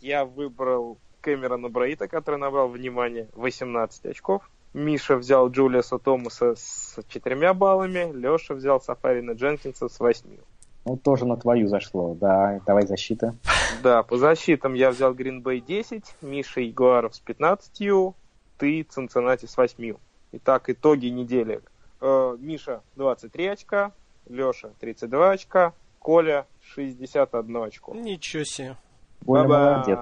[0.02, 4.50] я выбрал Кэмерона Браита, который набрал, внимание, 18 очков.
[4.74, 10.40] Миша взял Джулиаса Томаса с четырьмя баллами, Леша взял Сафарина Дженкинса с восьми.
[10.86, 12.62] Ну, тоже на твою зашло, да.
[12.66, 13.36] Давай защита.
[13.84, 18.16] Да, по защитам я взял Гринбей 10, Миша Ягуаров с 15,
[18.58, 19.96] ты Цинциннати с 8.
[20.32, 21.62] Итак, итоги недели.
[22.02, 23.92] Э, Миша 23 очка,
[24.28, 27.94] Леша 32 очка, Коля 61 очко.
[27.96, 28.78] Ничего себе.
[29.26, 30.00] Коля молодец.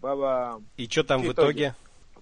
[0.00, 0.60] Баба.
[0.76, 1.74] И что там в итоге?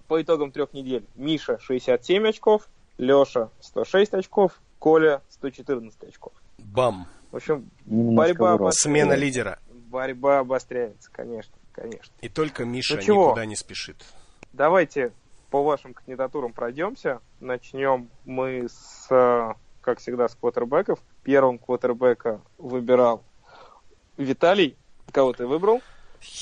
[0.07, 6.33] По итогам трех недель Миша 67 очков, Леша 106 очков, Коля 114 очков.
[6.57, 7.07] Бам.
[7.31, 8.75] В общем, Немножко борьба урод.
[8.75, 9.59] Смена лидера.
[9.89, 12.13] борьба обостряется, конечно, конечно.
[12.21, 13.25] И только Миша Ну чего?
[13.29, 13.97] никуда не спешит.
[14.53, 15.11] Давайте
[15.51, 17.21] по вашим кандидатурам пройдемся.
[17.41, 20.99] Начнем мы с, э, как всегда, с квотербеков.
[21.23, 23.23] Первым квотербека выбирал
[24.17, 24.77] Виталий.
[25.11, 25.81] Кого ты выбрал?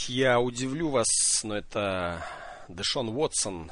[0.08, 1.08] Я удивлю вас,
[1.44, 2.24] но это
[2.68, 3.72] Дэшон Уотсон.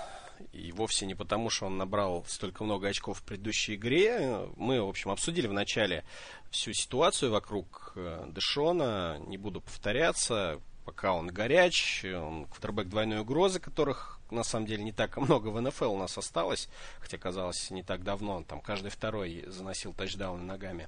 [0.54, 4.48] И вовсе не потому, что он набрал столько много очков в предыдущей игре.
[4.56, 6.04] Мы, в общем, обсудили в начале
[6.50, 9.20] всю ситуацию вокруг э, Дэшона.
[9.28, 10.60] Не буду повторяться.
[10.88, 15.60] Пока он горяч, он квотербек двойной угрозы, которых на самом деле не так много в
[15.60, 16.70] НФЛ у нас осталось.
[17.02, 18.38] Хотя, казалось, не так давно.
[18.38, 20.88] Он там каждый второй заносил тачдауны ногами.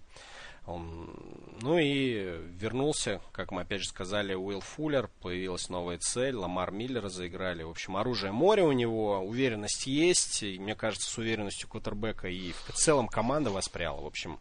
[0.66, 1.14] Он,
[1.62, 7.10] ну и вернулся, как мы опять же сказали, Уилл Фуллер, появилась новая цель, Ламар Миллера
[7.10, 7.64] заиграли.
[7.64, 12.54] В общем, оружие море у него, уверенность есть, и мне кажется, с уверенностью квотербека и
[12.54, 14.00] в целом команда воспряла.
[14.00, 14.40] В общем,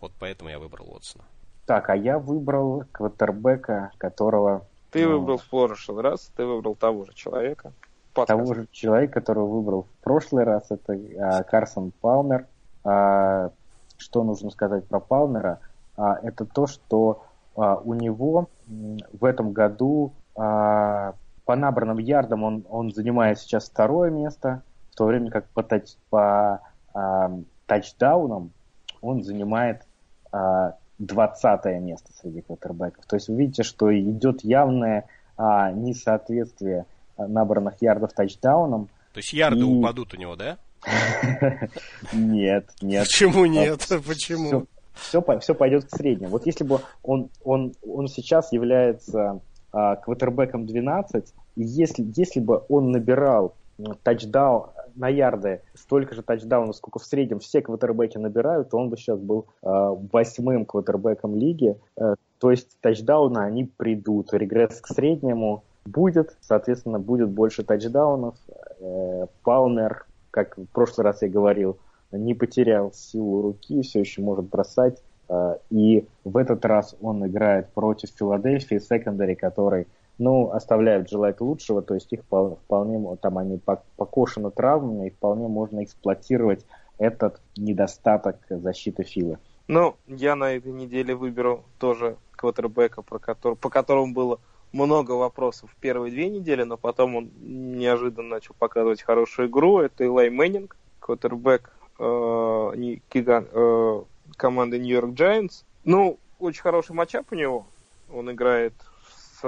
[0.00, 1.24] вот поэтому я выбрал Уотсона.
[1.66, 4.68] Так, а я выбрал квотербека, которого...
[4.92, 7.72] Ты ну, выбрал в прошлый раз, ты выбрал того же человека.
[8.12, 8.54] Того Подсказка.
[8.54, 12.46] же человека, которого выбрал в прошлый раз, это а, Карсон Палмер.
[12.84, 13.50] А,
[13.96, 15.60] что нужно сказать про Палмера?
[15.96, 17.24] А, это то, что
[17.56, 21.14] а, у него в этом году а,
[21.46, 25.94] по набранным ярдам он, он занимает сейчас второе место, в то время как по, тач,
[26.10, 26.60] по
[26.92, 27.32] а,
[27.66, 28.52] тачдаунам
[29.00, 29.86] он занимает
[30.30, 33.04] а, 20 место среди квотербеков.
[33.06, 36.86] То есть вы видите, что идет явное а, несоответствие
[37.16, 38.88] набранных ярдов тачдауном.
[39.12, 40.58] То есть ярды И- упадут у него, да?
[42.12, 43.04] Нет, нет.
[43.04, 43.86] Почему нет?
[44.04, 44.66] Почему?
[44.94, 46.30] все, все пойдет к среднему.
[46.32, 49.40] Вот если бы он, он, он сейчас является
[49.72, 53.54] а, квотербеком 12, и если, если бы он набирал
[54.02, 58.96] тачдаун на ярды столько же тачдаунов, сколько в среднем все квотербеки набирают, то он бы
[58.96, 61.76] сейчас был а, восьмым квотербеком лиги.
[61.96, 64.32] Э, то есть тачдауны, они придут.
[64.32, 68.36] Регресс к среднему будет, соответственно, будет больше тачдаунов.
[68.80, 71.78] Э, Палмер, как в прошлый раз я говорил,
[72.10, 75.02] не потерял силу руки, все еще может бросать.
[75.28, 79.86] Э, И в этот раз он играет против Филадельфии, секондари, который,
[80.18, 85.10] ну, оставляют желать лучшего, то есть их впол- вполне, там они пок- покошены травмами, и
[85.10, 86.64] вполне можно эксплуатировать
[86.98, 89.38] этот недостаток защиты Филы.
[89.68, 94.40] Ну, я на этой неделе выберу тоже квотербека, про который, по которому было
[94.72, 99.78] много вопросов в первые две недели, но потом он неожиданно начал показывать хорошую игру.
[99.78, 104.02] Это Илай Мэннинг, квотербек э, э,
[104.36, 105.64] команды Нью-Йорк Giants.
[105.84, 107.66] Ну, очень хороший матчап у него.
[108.12, 108.74] Он играет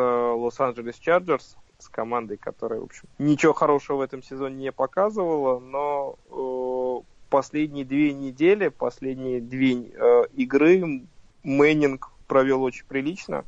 [0.01, 6.17] Лос-Анджелес Чарджерс, с командой, которая, в общем, ничего хорошего в этом сезоне не показывала, но
[6.31, 11.05] э, последние две недели, последние две э, игры
[11.43, 13.45] Мэннинг провел очень прилично.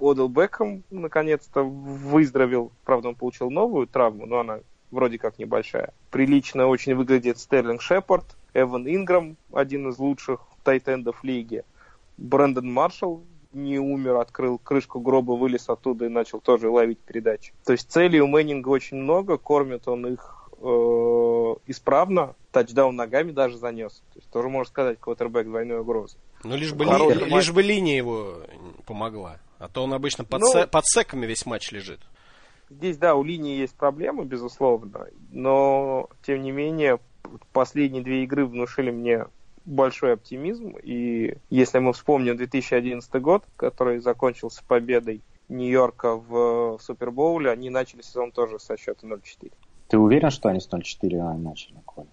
[0.00, 2.72] Одел Бекхэм наконец-то выздоровел.
[2.84, 4.60] Правда, он получил новую травму, но она
[4.90, 5.92] вроде как небольшая.
[6.10, 8.24] Прилично очень выглядит Стерлинг Шепард,
[8.54, 11.64] Эван Энграм, один из лучших тайтендов лиги.
[12.16, 13.24] Брэндон Маршалл
[13.54, 17.52] не умер, открыл крышку гроба, вылез оттуда и начал тоже ловить передачи.
[17.64, 23.56] То есть целей у Мэннинга очень много, кормит он их э, исправно, тачдаун ногами даже
[23.58, 24.02] занес.
[24.12, 26.16] То есть тоже можно сказать, квотербек двойной угрозы.
[26.42, 27.16] Ну, лишь бы, ли- матч.
[27.32, 28.34] лишь бы линия его
[28.86, 29.38] помогла.
[29.58, 32.00] А то он обычно под, Ну- се- под секами весь матч лежит.
[32.70, 36.98] Здесь, да, у линии есть проблемы, безусловно, но, тем не менее,
[37.52, 39.26] последние две игры внушили мне
[39.64, 47.70] большой оптимизм, и если мы вспомним 2011 год, который закончился победой Нью-Йорка в Супербоуле, они
[47.70, 49.52] начали сезон тоже со счета 0-4.
[49.88, 52.08] Ты уверен, что они с 0-4 начали, Коля?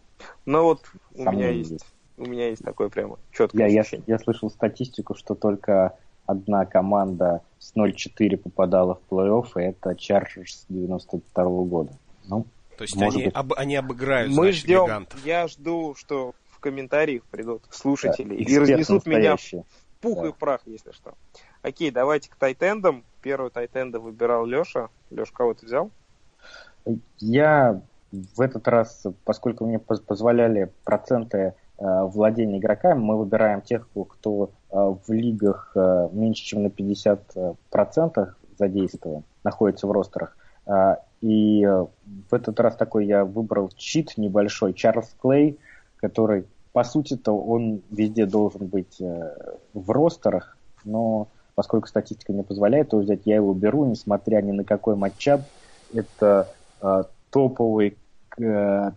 [0.46, 0.82] Но вот
[1.16, 1.86] у меня есть, есть.
[2.18, 4.04] у меня есть такое прямо четкое Я, я, ощущение.
[4.08, 10.66] я слышал статистику, что только одна команда с 0-4 попадала в плей-офф, и это Чарджерс
[10.70, 11.92] 92 года.
[12.28, 12.46] Ну,
[12.78, 13.34] То есть они, быть.
[13.34, 15.26] об- они обыграют, Мы значит, ждем, гигантов.
[15.26, 19.42] я жду, что комментариях придут слушатели и эксперты разнесут меня в
[20.00, 20.28] пух Да.
[20.30, 21.14] и прах, если что.
[21.62, 23.04] Окей, давайте к тайтендам.
[23.22, 24.90] Первого тайтенда выбирал Леша.
[25.10, 25.92] Леша, кого ты взял?
[27.20, 27.82] Я
[28.12, 34.50] в этот раз, поскольку мне поз- позволяли проценты э, владения игроками, мы выбираем тех, кто
[34.72, 40.36] э, в лигах э, меньше, чем на 50% процентах задействован, находится в ростерах.
[41.22, 45.60] И в этот раз такой я выбрал чит небольшой, Чарльз Клей,
[46.02, 49.36] который, по сути-то, он везде должен быть э,
[49.74, 54.64] в ростерах, но поскольку статистика не позволяет его взять, я его беру, несмотря ни на
[54.64, 55.42] какой матчап.
[55.94, 56.48] Это
[56.82, 57.98] э, топовый
[58.38, 58.92] э,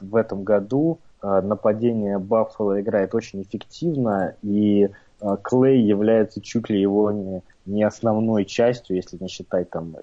[0.00, 0.98] в этом году.
[1.22, 4.88] Э, нападение Баффало играет очень эффективно, и
[5.20, 9.96] э, Клей является чуть ли его не, не основной частью, если не считать там,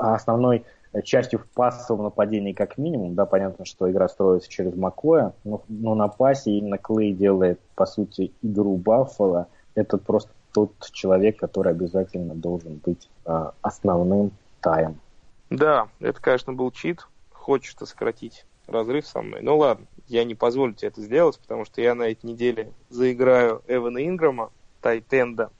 [0.00, 0.64] а основной
[1.02, 3.14] частью в пассовом нападении как минимум.
[3.14, 7.86] Да, понятно, что игра строится через Макоя, но, но на пасе именно Клей делает, по
[7.86, 9.48] сути, игру Баффало.
[9.74, 14.30] Это просто тот человек, который обязательно должен быть э, основным
[14.60, 15.00] таем.
[15.50, 17.06] Да, это, конечно, был чит.
[17.32, 19.40] Хочешь ты сократить разрыв со мной.
[19.42, 23.62] Ну ладно, я не позволю тебе это сделать, потому что я на этой неделе заиграю
[23.66, 25.50] Эвана Инграма, Тайтенда,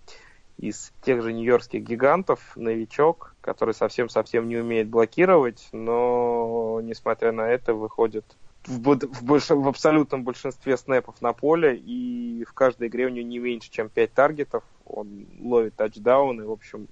[0.58, 7.74] из тех же нью-йоркских гигантов, новичок, который совсем-совсем не умеет блокировать, но, несмотря на это,
[7.74, 8.24] выходит
[8.66, 9.50] в, в, больш...
[9.50, 13.90] в абсолютном большинстве снэпов на поле, и в каждой игре у него не меньше, чем
[13.90, 16.88] 5 таргетов, он ловит тачдауны, в общем,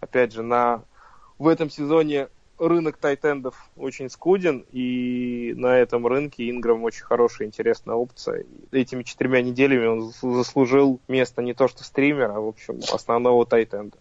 [0.00, 0.84] опять же, на...
[1.38, 2.28] в этом сезоне
[2.58, 8.46] рынок тайтендов очень скуден, и на этом рынке Инграм очень хорошая, интересная опция.
[8.72, 13.98] Этими четырьмя неделями он заслужил место не то что стримера, а, в общем, основного тайтенда.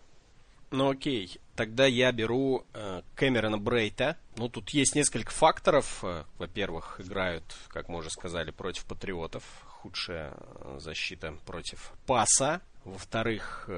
[0.71, 4.15] Ну окей, тогда я беру э, Кэмерона Брейта.
[4.37, 5.99] Ну, тут есть несколько факторов.
[6.05, 9.43] Э, во-первых, играют, как мы уже сказали, против патриотов.
[9.65, 12.61] Худшая э, защита против паса.
[12.85, 13.69] Во-вторых,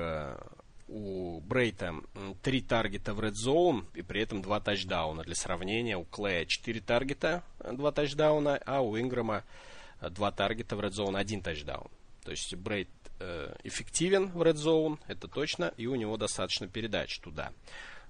[0.88, 1.96] у Брейта
[2.44, 5.24] три таргета в Red Zone и при этом два тачдауна.
[5.24, 9.44] Для сравнения, у Клея четыре таргета, два тачдауна, а у Инграма
[10.12, 11.90] два таргета в Red Zone, один тачдаун.
[12.24, 12.90] То есть Брейт
[13.64, 17.52] эффективен в Red Zone, это точно, и у него достаточно передач туда.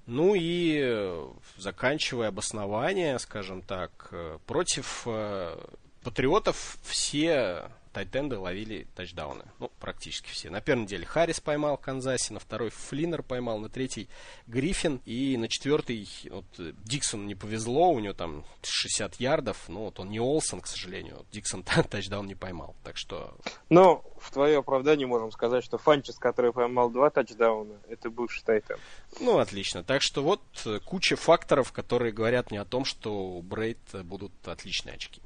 [0.08, 5.58] Ну и э, заканчивая обоснование, скажем так, э, против э,
[6.04, 9.46] патриотов все тайтенды ловили тачдауны.
[9.60, 10.50] Ну, практически все.
[10.50, 14.10] На первой неделе Харрис поймал в Канзасе, на второй Флиннер поймал, на третий
[14.48, 20.00] Гриффин, и на четвертый вот, Диксону не повезло, у него там 60 ярдов, ну, вот
[20.00, 23.36] он не Олсон, к сожалению, Диксон тачдаун не поймал, так что...
[23.70, 28.78] Ну, в твое оправдание можем сказать, что Фанчес, который поймал два тачдауна, это бывший тайтен.
[29.20, 29.84] Ну, отлично.
[29.84, 34.32] Так что вот э, куча факторов, которые говорят мне о том, что у Брейд будут
[34.48, 35.22] отличные очки.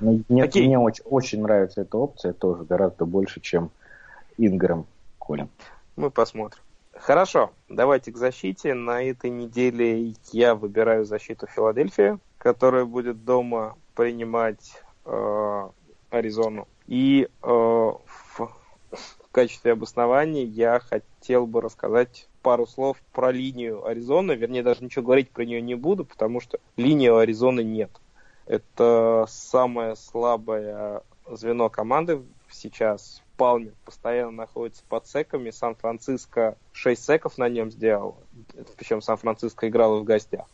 [0.00, 0.66] Ну, мне, Какие?
[0.66, 3.70] мне очень, очень нравится эта опция тоже гораздо больше, чем
[4.36, 4.86] Инграм
[5.18, 5.48] Колин.
[5.96, 6.62] Мы посмотрим.
[6.92, 8.74] Хорошо, давайте к защите.
[8.74, 15.68] На этой неделе я выбираю защиту Филадельфии, которая будет дома принимать э,
[16.10, 16.66] Аризону.
[16.86, 18.04] И э, в,
[18.38, 24.32] в качестве обоснования я хотел бы рассказать пару слов про линию Аризоны.
[24.32, 27.90] Вернее, даже ничего говорить про нее не буду, потому что линии у Аризоны нет.
[28.48, 33.22] Это самое слабое звено команды сейчас.
[33.36, 35.50] Палмер постоянно находится под секами.
[35.50, 38.16] Сан-Франциско 6 секов на нем сделал.
[38.78, 40.46] Причем Сан-Франциско играл в гостях.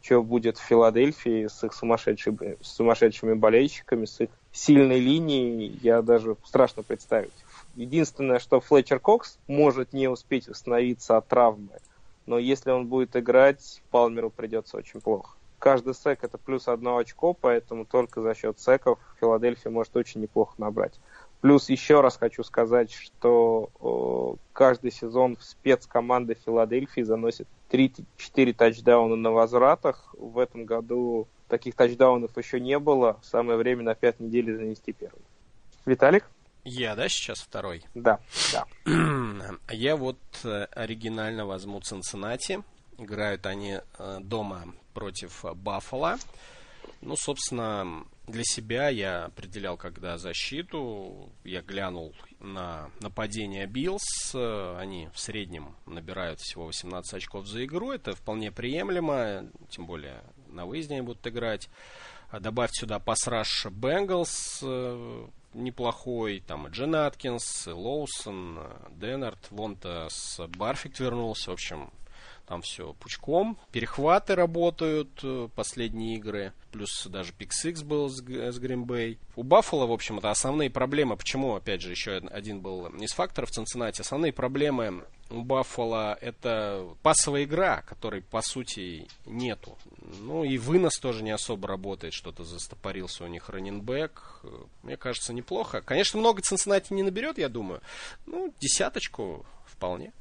[0.00, 6.36] Что будет в Филадельфии с их сумасшедшими, сумасшедшими болельщиками, с их сильной линией, я даже
[6.44, 7.34] страшно представить.
[7.74, 11.80] Единственное, что Флетчер Кокс может не успеть восстановиться от травмы,
[12.26, 17.32] но если он будет играть, Палмеру придется очень плохо каждый сек это плюс одно очко,
[17.34, 20.98] поэтому только за счет секов Филадельфия может очень неплохо набрать.
[21.40, 29.16] Плюс еще раз хочу сказать, что о, каждый сезон в спецкоманды Филадельфии заносит 3-4 тачдауна
[29.16, 30.14] на возвратах.
[30.18, 33.18] В этом году таких тачдаунов еще не было.
[33.22, 35.22] Самое время на 5 недель занести первый.
[35.86, 36.28] Виталик?
[36.64, 37.84] Я, да, сейчас второй?
[37.94, 38.20] Да,
[38.52, 38.66] да.
[39.70, 42.62] Я вот э, оригинально возьму Цинциннати.
[43.00, 46.18] Играют они э, дома против Баффала.
[47.00, 51.30] Ну, собственно, для себя я определял, когда защиту.
[51.42, 54.34] Я глянул на нападение Биллс.
[54.34, 57.90] Они в среднем набирают всего 18 очков за игру.
[57.92, 59.46] Это вполне приемлемо.
[59.70, 61.70] Тем более на выезде они будут играть.
[62.28, 64.62] А добавь сюда пасраш Бенгалс
[65.54, 66.40] неплохой.
[66.46, 68.58] Там и Джен Аткинс, и Лоусон,
[68.90, 69.50] Деннард.
[69.50, 71.50] Вон-то с Барфикт вернулся.
[71.50, 71.90] В общем,
[72.50, 73.56] там все пучком.
[73.70, 76.52] Перехваты работают, э, последние игры.
[76.72, 79.18] Плюс даже Pix был с, Bay.
[79.36, 81.16] У Баффала, в общем, это основные проблемы.
[81.16, 84.00] Почему, опять же, еще один был из факторов Цинциннати.
[84.00, 89.78] Основные проблемы у Баффала это пасовая игра, которой, по сути, нету.
[90.18, 92.14] Ну и вынос тоже не особо работает.
[92.14, 94.42] Что-то застопорился у них раненбэк.
[94.82, 95.82] Мне кажется, неплохо.
[95.82, 97.80] Конечно, много Цинциннати не наберет, я думаю.
[98.26, 100.12] Ну, десяточку вполне.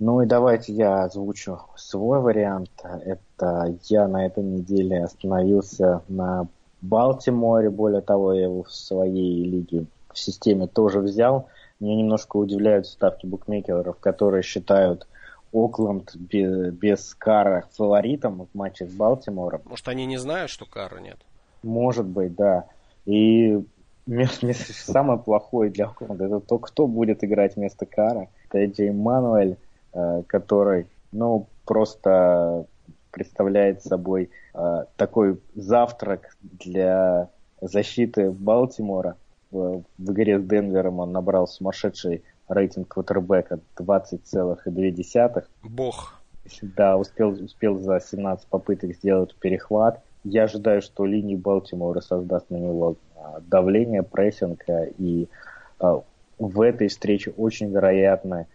[0.00, 2.70] Ну и давайте я озвучу свой вариант.
[2.82, 6.48] Это я на этой неделе остановился на
[6.80, 7.68] Балтиморе.
[7.68, 11.48] Более того, я его в своей лиге в системе тоже взял.
[11.80, 15.06] Меня немножко удивляют ставки букмекеров, которые считают
[15.52, 19.60] Окленд без, без Кара фаворитом в матче с Балтимором.
[19.66, 21.18] Может, они не знают, что Кара нет?
[21.62, 22.64] Может быть, да.
[23.04, 23.62] И
[24.06, 28.28] самое плохое для Окленда это то, кто будет играть вместо Кара.
[28.48, 29.58] Это Эдди Мануэль,
[30.28, 32.66] который, ну, просто
[33.10, 37.28] представляет собой э, такой завтрак для
[37.60, 39.16] защиты Балтимора.
[39.50, 45.44] В, игре с Денвером он набрал сумасшедший рейтинг квотербека 20,2.
[45.64, 46.20] Бог.
[46.62, 50.00] Да, успел, успел за 17 попыток сделать перехват.
[50.24, 54.64] Я ожидаю, что линия Балтимора создаст на него а, давление, прессинг,
[54.98, 55.28] и
[55.78, 56.02] а,
[56.38, 58.46] в этой встрече очень вероятно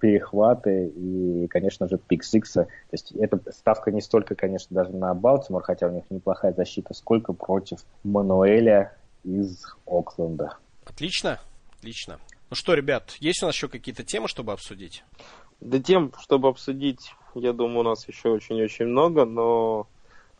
[0.00, 2.64] перехваты и, конечно же, пик Сикса.
[2.64, 6.94] То есть эта ставка не столько, конечно, даже на Балтимор, хотя у них неплохая защита,
[6.94, 8.92] сколько против Мануэля
[9.24, 10.56] из Окленда.
[10.84, 11.38] Отлично,
[11.76, 12.18] отлично.
[12.50, 15.04] Ну что, ребят, есть у нас еще какие-то темы, чтобы обсудить?
[15.60, 19.86] Да тем, чтобы обсудить, я думаю, у нас еще очень-очень много, но,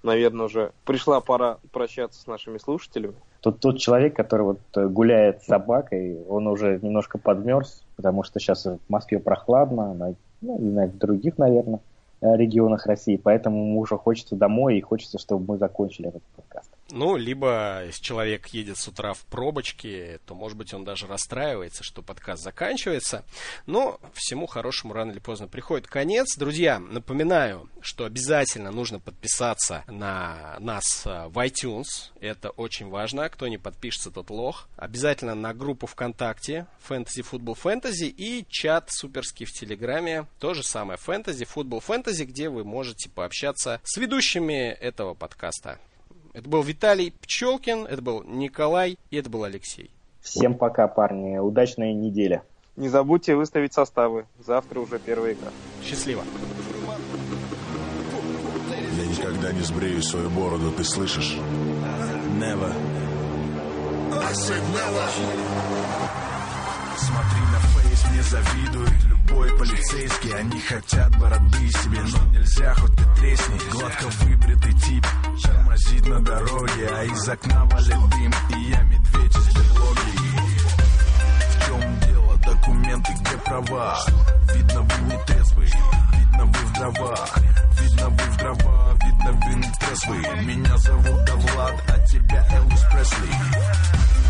[0.02, 3.14] наверное, уже пришла пора прощаться с нашими слушателями.
[3.40, 8.38] Тут тот человек, который вот э, гуляет с собакой, он уже немножко подмерз, потому что
[8.38, 11.80] сейчас в Москве прохладно, ну, и на других, наверное,
[12.20, 16.70] э, регионах России, поэтому уже хочется домой и хочется, чтобы мы закончили этот подкаст.
[16.90, 21.84] Ну, либо если человек едет с утра в пробочке, то, может быть, он даже расстраивается,
[21.84, 23.24] что подкаст заканчивается.
[23.66, 26.36] Но всему хорошему рано или поздно приходит конец.
[26.38, 32.10] Друзья, напоминаю, что обязательно нужно подписаться на нас э, в iTunes.
[32.20, 33.28] Это очень важно.
[33.28, 34.66] Кто не подпишется, тот лох.
[34.76, 40.26] Обязательно на группу ВКонтакте Fantasy Football Fantasy и чат суперский в Телеграме.
[40.38, 45.78] То же самое Fantasy Football Fantasy, где вы можете пообщаться с ведущими этого подкаста.
[46.38, 49.90] Это был Виталий Пчелкин, это был Николай и это был Алексей.
[50.20, 51.36] Всем пока, парни.
[51.36, 52.44] Удачная неделя.
[52.76, 54.24] Не забудьте выставить составы.
[54.38, 55.48] Завтра уже первая игра.
[55.82, 56.22] Счастливо.
[58.96, 61.38] Я никогда не сбрею свою бороду, ты слышишь?
[62.38, 62.72] Never.
[64.12, 65.08] I said never.
[66.98, 67.77] Смотри на фейс,
[68.10, 73.70] мне завидует любой полицейский Они хотят бороды себе, но нельзя, хоть ты тресни.
[73.72, 75.06] Гладко выбритый тип
[75.42, 80.18] тормозит на дороге А из окна валит дым, и я медведь из берлоги.
[81.50, 82.36] В чем дело?
[82.38, 83.98] Документы, где права?
[84.54, 85.72] Видно, вы не трезвый,
[86.12, 87.38] видно, вы в дровах
[87.80, 93.34] Видно, вы в дрова, видно, вы не трезвый Меня зовут Давлад, а тебя Элвис Пресли.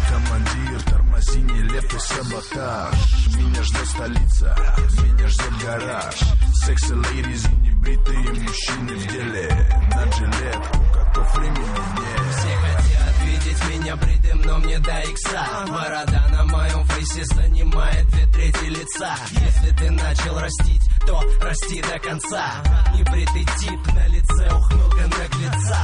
[0.09, 3.18] Командир, тормози нелепый саботаж
[3.49, 4.57] Меня ждет столица,
[5.03, 6.15] меня ждет гараж.
[6.55, 9.69] Секси лейдиз и небритые мужчины в деле.
[9.91, 11.59] На жилетку, котов времени
[11.97, 12.35] нет.
[12.37, 15.47] Все хотят видеть меня бритым, но мне до икса.
[15.67, 19.17] Борода на моем фейсе занимает две трети лица.
[19.31, 22.53] Если ты начал растить, то расти до конца.
[22.95, 25.79] Небритый тип на лице, ухмылка наглеца.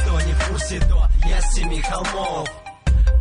[0.00, 2.48] Кто не в курсе, то я с семи холмов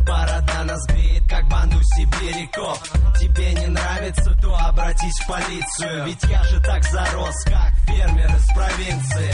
[0.05, 2.81] Борода нас бреет, как банду сибиряков
[3.19, 6.05] Тебе не нравится, то обратись в полицию.
[6.05, 9.33] Ведь я же так зарос, как фермер из провинции.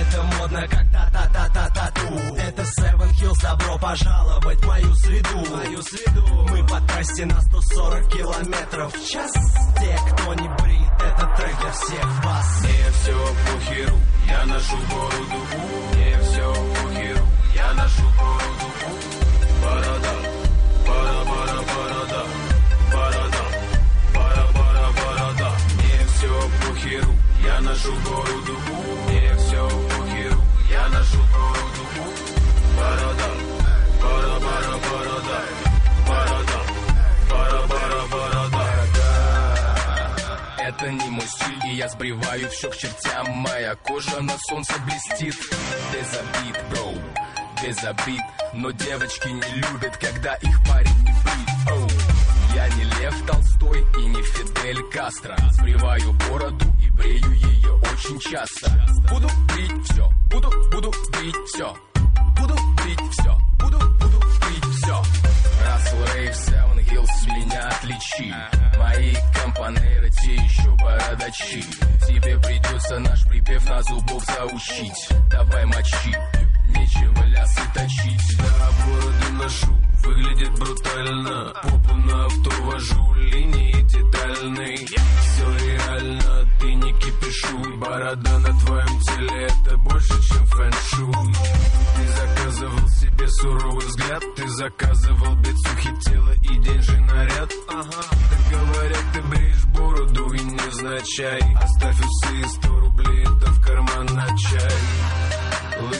[0.00, 2.34] Это модно, как та-та-та-та-тату.
[2.36, 5.56] Это Seven Hills, добро пожаловать в мою среду.
[5.56, 6.46] Мою среду.
[6.48, 9.32] Мы по трассе на 140 километров в час.
[9.80, 12.60] Те, кто не брит, это трек для всех вас.
[12.60, 13.98] Мне все похеру,
[14.28, 15.46] я ношу бороду.
[15.94, 17.26] Мне все похеру,
[17.56, 19.17] я ношу бороду
[24.14, 27.12] Бара, бара, борода Мне все похеру,
[27.44, 27.92] я ношу
[30.88, 31.84] ношу бороду
[32.76, 33.30] Борода,
[34.02, 35.38] бара, бара, борода
[36.06, 36.58] Борода,
[37.30, 38.66] бара, бара, борода
[40.60, 41.26] Это не мой
[41.74, 43.28] я сбриваю все к чертям.
[43.36, 45.36] Моя кожа на солнце блестит.
[45.92, 47.17] Без обид, броу
[47.62, 48.22] без обид
[48.52, 51.70] Но девочки не любят, когда их парень не брит.
[51.70, 51.88] Оу.
[52.54, 55.36] Я не Лев Толстой и не Фидель Кастро.
[55.52, 58.70] Сбриваю бороду и брею ее очень часто.
[59.10, 61.76] Буду брить все, буду, буду брить все
[62.38, 65.02] Буду брить все, буду, буду брить все
[65.64, 68.34] Рассел Рейв, Севен Хиллс, меня отличи
[68.78, 71.62] Мои компанеры, те еще бородачи.
[72.06, 75.08] Тебе придется наш припев на зубок заучить.
[75.30, 76.16] Давай мочи,
[76.88, 78.38] нечего лясы точить.
[78.38, 81.52] Да, бороду ношу, выглядит брутально.
[81.62, 89.46] Попу на авто вожу, линии детальные Все реально, ты не кипишуй Борода на твоем теле,
[89.46, 91.34] это больше, чем фэн-шуй.
[91.96, 97.52] Ты заказывал себе суровый взгляд Ты заказывал бицухи тела и деньжий наряд.
[97.68, 103.60] Ага, так говорят, ты бреешь бороду и невзначай Оставь усы и сто рублей, это в
[103.60, 103.88] карман.
[103.88, 103.97] на чай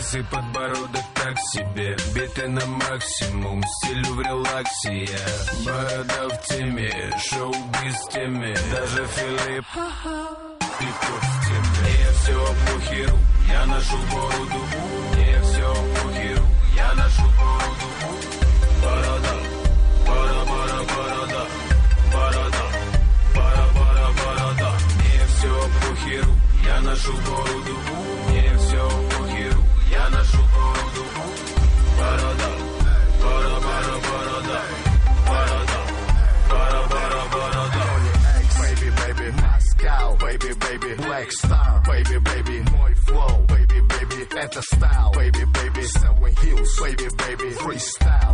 [0.09, 1.95] Лысый подбородок так себе.
[2.15, 5.05] Биты на максимум, стилю в релаксе.
[5.05, 5.19] Я
[5.67, 9.67] Борода в теме, шоу без теме Даже Филипп
[10.81, 13.19] и тот в теме Мне все похеру,
[13.53, 14.61] я ношу бороду.
[15.13, 17.89] Мне все похеру, я ношу бороду.
[18.83, 19.35] Борода,
[20.07, 21.43] борода, борода, борода.
[22.15, 22.65] Борода,
[23.35, 24.71] борода, борода, борода.
[24.97, 25.53] Мне все
[25.83, 26.33] похеру,
[26.65, 27.77] я ношу бороду.
[28.31, 28.78] Мне все
[40.21, 44.57] Baby, baby, black star, baby, baby, boy flow, baby, baby, at
[45.13, 45.83] baby, baby,
[46.39, 48.28] Hills, baby, baby, freestyle.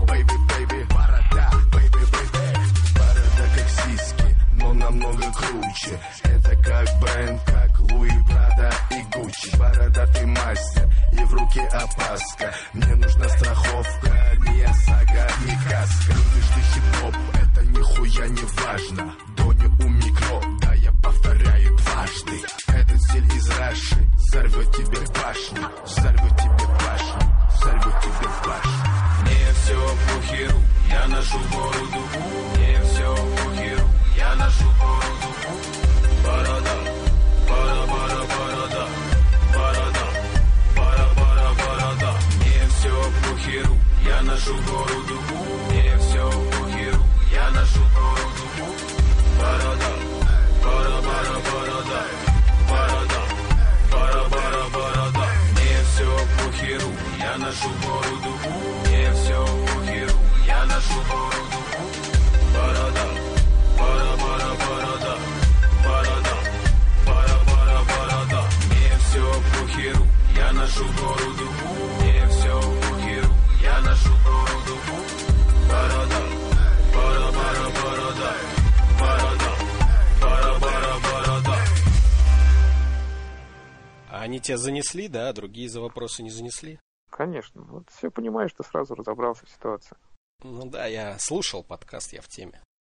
[84.64, 86.80] Занесли, да, а другие за вопросы не занесли?
[87.10, 87.62] Конечно.
[87.62, 89.96] Вот все понимаешь, ты сразу разобрался в ситуации.
[90.42, 92.64] Ну да, я слушал подкаст, я в теме.